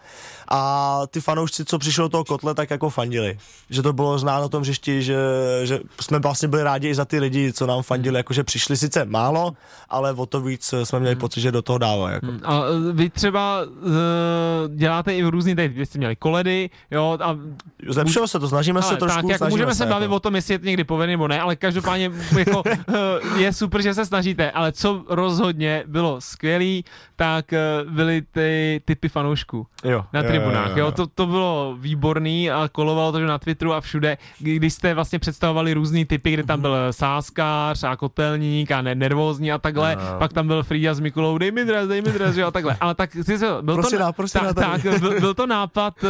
[0.50, 3.38] A ty fanoušci, co přišlo do toho kotle, tak jako fandili.
[3.70, 5.16] Že to bylo znát na tom hřišti, že,
[5.64, 8.76] že jsme vlastně byli rádi i za ty lidi, co nám fandili, jako že přišli
[8.76, 9.52] sice málo,
[9.88, 12.14] ale o to víc jsme měli pocit, že do toho dávají.
[12.14, 12.26] Jako.
[12.44, 17.18] A eh, vy třeba uh, děláte i v různý, tady vy jste měli koledy, jo,
[17.20, 17.36] a
[17.88, 19.16] Zlepšilo se to, snažíme se Ale trošku.
[19.16, 20.14] tak, jako snažíme můžeme se bavit jako.
[20.14, 23.82] o tom, jestli je to někdy povedený nebo ne, ale každopádně jako, eh, je super,
[23.82, 25.04] že se snažíte, ale co
[25.40, 26.84] rozhodně bylo skvělý,
[27.16, 27.58] tak eh,
[27.90, 30.70] byly ty typy fanoušků jo, na jo, tribunách.
[30.70, 30.92] jo, Jo, jo.
[30.92, 35.18] To, to bylo výborný a kolovalo to že na Twitteru a všude, když jste vlastně
[35.18, 40.18] představovali různý typy, kde tam byl sáskář a kotelník a ne, nervózní a takhle, No.
[40.18, 42.76] pak tam byl Frida s Mikulou, dej mi dres, dej mi dres, jo, a takhle.
[42.80, 46.08] Ale tak si se, byl to, dá, tak, dá tak, byl, byl, to nápad uh,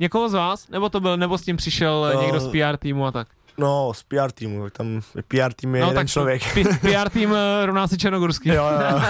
[0.00, 3.06] někoho z vás, nebo to byl, nebo s tím přišel Eh, někdo z PR týmu
[3.06, 3.28] a tak?
[3.58, 6.42] No, z PR týmu, tak tam PR tým je No jeden tak člověk.
[6.54, 8.48] P- PR tým uh, rovná si Černogorský.
[8.48, 9.00] Jo, jo,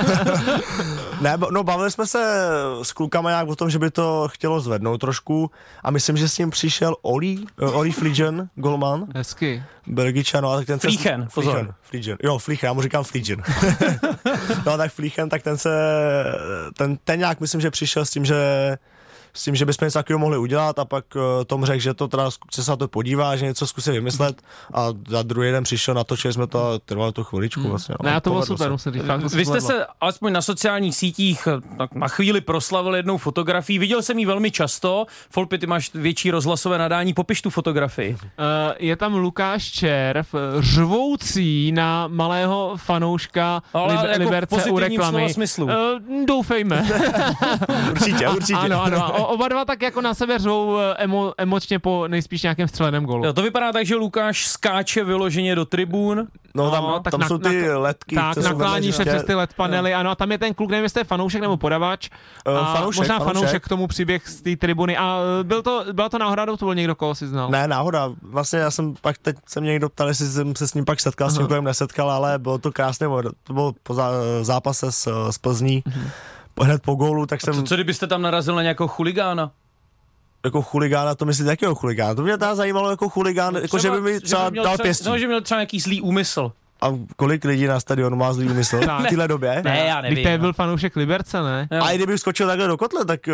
[1.21, 2.49] ne, no bavili jsme se
[2.83, 5.51] s klukama nějak o tom, že by to chtělo zvednout trošku
[5.83, 9.63] a myslím, že s ním přišel Oli, eh, Oli Fliegen, golman, Hezky.
[9.87, 10.89] Belgičan, no a tak ten se...
[10.89, 11.53] Flíchen, pozor.
[11.55, 13.43] Flíchen, Flígen, jo, Flíchen, já mu říkám Fliegen.
[14.67, 15.71] no tak Flíchen, tak ten se,
[16.77, 18.35] ten, ten nějak myslím, že přišel s tím, že
[19.37, 22.09] s tím, že bychom něco takového mohli udělat a pak uh, Tom řekl, že to
[22.09, 24.43] teda se na to podívá, že něco zkusí vymyslet
[24.75, 27.95] a za druhý den přišel, natočili jsme to a trvalo to chviličku vlastně.
[28.03, 28.71] Ne, a to bylo super, se.
[28.71, 29.35] musím říct.
[29.35, 33.79] Vy jste se alespoň na sociálních sítích eh, tak na chvíli proslavil jednou fotografii.
[33.79, 35.07] Viděl jsem ji velmi často.
[35.31, 37.15] Folpy, ty máš větší rozhlasové nadání.
[37.15, 38.13] Popiš tu fotografii.
[38.13, 38.19] Uh,
[38.79, 44.79] je tam Lukáš Červ, eh, řvoucí na malého fanouška Ale Lib- jako v Liberce u
[44.79, 45.33] reklamy.
[45.33, 45.65] smyslu.
[45.67, 45.73] Uh,
[46.27, 46.87] doufejme.
[47.91, 48.55] Určitě, určitě.
[48.55, 49.26] ano, ano.
[49.27, 52.69] A o- oba dva tak jako na sebe řvou eh, emo, emočně po nejspíš nějakém
[52.69, 53.25] střeleném golu.
[53.27, 56.27] Jo, to vypadá tak, že Lukáš skáče vyloženě do tribun.
[56.55, 58.15] No tam, No, tak tam na- jsou ty na- letky.
[58.15, 61.01] Tak, naklání se přes ty LED panely, ano, a tam je ten kluk, nevím, jestli
[61.01, 62.09] je fanoušek nebo podavač.
[62.47, 63.37] Eh, a fanoušek, možná fanoušek.
[63.37, 64.97] fanoušek k tomu příběh z té tribuny.
[64.97, 67.51] A eh, byl to, byla to náhoda, nebo to byl někdo, koho si znal?
[67.51, 68.11] Ne, náhoda.
[68.23, 71.01] Vlastně já jsem pak teď se mě někdo ptal, jestli jsem se s ním pak
[71.01, 73.07] setkal, s tím nesetkal, ale bylo to krásné.
[73.43, 74.11] To bylo po zá,
[74.43, 75.83] zápase s, s Plzní.
[76.61, 79.53] Hned po gólu, tak jsem Co, co kdybyste tam narazil na nějakého chuligána?
[80.45, 82.15] jako chuligána, to myslíte jakého chuligána?
[82.15, 85.09] To mě teda zajímalo jako chuligán, jako že by mi třeba, měl dal pěstí.
[85.09, 86.53] No, že měl třeba nějaký zlý úmysl.
[86.81, 89.61] A kolik lidí na stadionu má zlý úmysl v téhle době?
[89.65, 90.39] Ne, já Když nevím.
[90.39, 91.69] to byl fanoušek Liberce, ne?
[91.73, 91.83] Jo.
[91.85, 93.33] A i kdybych skočil takhle do kotle, tak eh,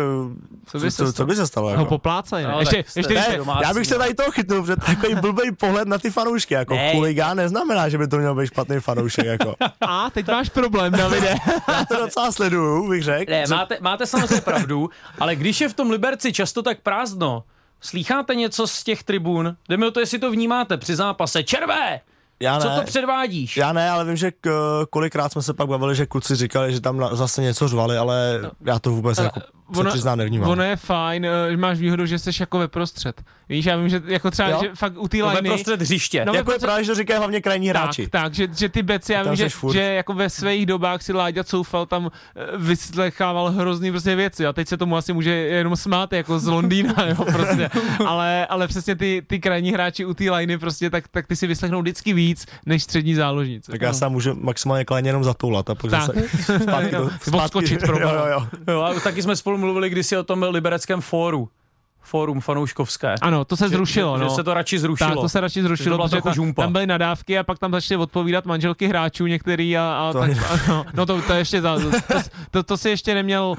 [0.65, 1.67] co, by se co, co by se stalo?
[1.67, 1.85] Ho Jako?
[1.85, 2.51] poplácej, ne?
[2.51, 3.99] No, ještě, ještě, ne, ještě, domácí, Já bych se no.
[3.99, 6.91] tady toho chytnul, protože takový blbý pohled na ty fanoušky, jako Ne.
[6.91, 9.55] chuligán neznamená, že by to měl být špatný fanoušek, jako.
[9.81, 11.35] a teď máš problém, Davide.
[11.67, 13.31] Já to docela sleduju, bych řekl.
[13.31, 14.89] Ne, máte, máte samozřejmě pravdu,
[15.19, 17.43] ale když je v tom Liberci často tak prázdno,
[17.81, 19.55] slýcháte něco z těch tribun?
[19.69, 21.43] Jde mi o to, jestli to vnímáte při zápase.
[21.43, 21.99] Červé!
[22.39, 22.75] Já Co ne.
[22.75, 23.57] to předvádíš?
[23.57, 24.49] Já ne, ale vím, že k,
[24.89, 28.39] kolikrát jsme se pak bavili, že kluci říkali, že tam na, zase něco řvali, ale
[28.65, 29.39] já to vůbec jako
[29.73, 30.49] se přiznám nevnímám.
[30.49, 33.21] ono je fajn, eh, že máš výhodu, že jsi jako ve prostřed.
[33.49, 34.59] Víš, já vím, že jako třeba, Jo.
[34.63, 35.51] že fakt u té No, ve liney...
[35.51, 36.25] prostřed hřiště.
[36.25, 38.01] No, jako je ve právě, že to říkají hlavně krajní hráči.
[38.07, 39.73] Tak, tak že, že ty beci, já vím, že, furt.
[39.73, 44.53] že jako ve svých dobách si Láďa Coufal tam eh, vyslechával hrozný prostě věci a
[44.53, 47.69] teď se tomu asi může jenom smát jako z Londýna, jo, prostě.
[48.05, 51.47] Ale, ale přesně ty, ty krajní hráči u té liney prostě, tak, tak ty si
[51.47, 52.22] vyslechnou vždycky víc
[52.65, 53.71] než střední záložníci.
[53.71, 56.01] Tak já se tam můžu maximálně klidně jenom zatoulat a pak Tak.
[56.05, 56.29] zase
[56.63, 56.91] zpátky
[57.31, 58.47] do, Odskočit pro jo, jo, jo.
[58.67, 61.49] Jo, a taky jsme spolu mluvili kdysi o tom libereckém fóru.
[62.03, 63.15] Fórum fanouškovské.
[63.21, 64.29] Ano, to se Že- zrušilo, že, no.
[64.29, 65.09] že se to radši zrušilo.
[65.09, 66.61] Tak, to se radši to zrušilo, byla protože ta, žumpa.
[66.61, 70.29] tam byly nadávky a pak tam začaly odpovídat manželky hráčů některý a, a To tak,
[70.29, 70.35] je-
[70.67, 71.91] no, no to, to, ještě za, to,
[72.51, 73.55] to, to, si ještě neměl uh,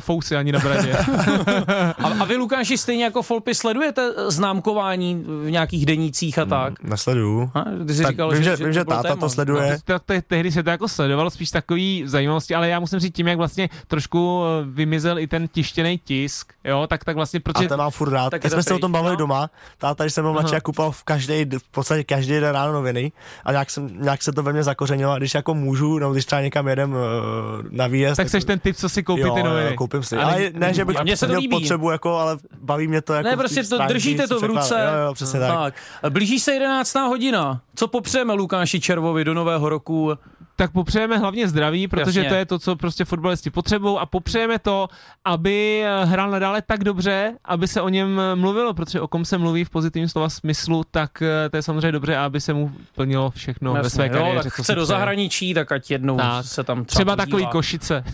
[0.00, 0.92] fousy ani na bradě.
[1.98, 6.82] A, a vy, Lukáši, stejně jako Folpy sledujete známkování v nějakých denících a tak?
[6.82, 7.50] Nesleduju.
[7.54, 9.16] A, ty jsi Tak říkal, vím, že, že vím, že to táta téma.
[9.16, 9.78] to sleduje.
[9.84, 13.28] tak te, tehdy se to jako sledoval, spíš takový zajímavosti, ale já musím říct tím,
[13.28, 17.67] jak vlastně trošku eh, vymizel i ten tištěný tisk, jo, tak tak vlastně, A protože
[17.68, 18.30] ten mám furt rád.
[18.30, 19.16] Tak jsme se o tom bavili no.
[19.16, 19.50] doma.
[19.78, 23.12] Táta, když jsem byl mladší, kupoval v, každý, v podstatě každý den ráno noviny
[23.44, 25.12] a nějak, jsem, nějak se to ve mně zakořenilo.
[25.12, 26.98] A když jako můžu, nebo když třeba někam jedem uh,
[27.70, 29.76] na výjezd, tak seš ten typ, co si koupí jo, ty jo, noviny.
[29.76, 30.16] koupím si.
[30.16, 33.02] Ale- Ale ne, že bych A mně se to měl potřebu, jako, ale baví mě
[33.02, 33.14] to.
[33.14, 34.74] Jako Ne, prostě to držíte to v ruce.
[34.92, 35.74] Jo, jo, přesně tak.
[36.02, 36.12] tak.
[36.12, 36.94] Blíží se 11.
[36.94, 37.60] hodina.
[37.74, 40.12] Co popřejeme Lukáši Červovi do nového roku?
[40.58, 42.30] Tak popřejeme hlavně zdraví, protože Jasně.
[42.30, 44.88] to je to, co prostě fotbalisti potřebují a popřejeme to,
[45.24, 49.24] aby eh, hrál nadále tak dobře, aby se o něm eh, mluvilo, protože o kom
[49.24, 52.72] se mluví v pozitivním slova smyslu, tak eh, to je samozřejmě dobře, aby se mu
[52.94, 54.42] plnilo všechno ve Jasně, své jo, kariéře.
[54.42, 56.44] tak co chce do zahraničí, tak ať jednou Tak.
[56.44, 58.04] se tam třeba, Třeba takový košice.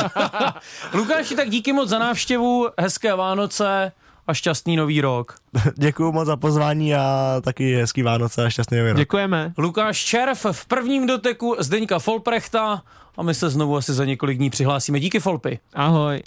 [0.94, 3.92] Lukáši, tak díky moc za návštěvu, hezké Vánoce
[4.26, 5.34] a šťastný nový rok.
[5.78, 8.98] Děkuji moc za pozvání a taky hezký Vánoce a šťastný nový rok.
[8.98, 9.52] Děkujeme.
[9.58, 12.82] Lukáš Červ v prvním doteku Zdeňka Folprechta
[13.16, 15.00] a my se znovu asi za několik dní přihlásíme.
[15.00, 15.58] Díky Folpy.
[15.74, 16.18] Ahoj.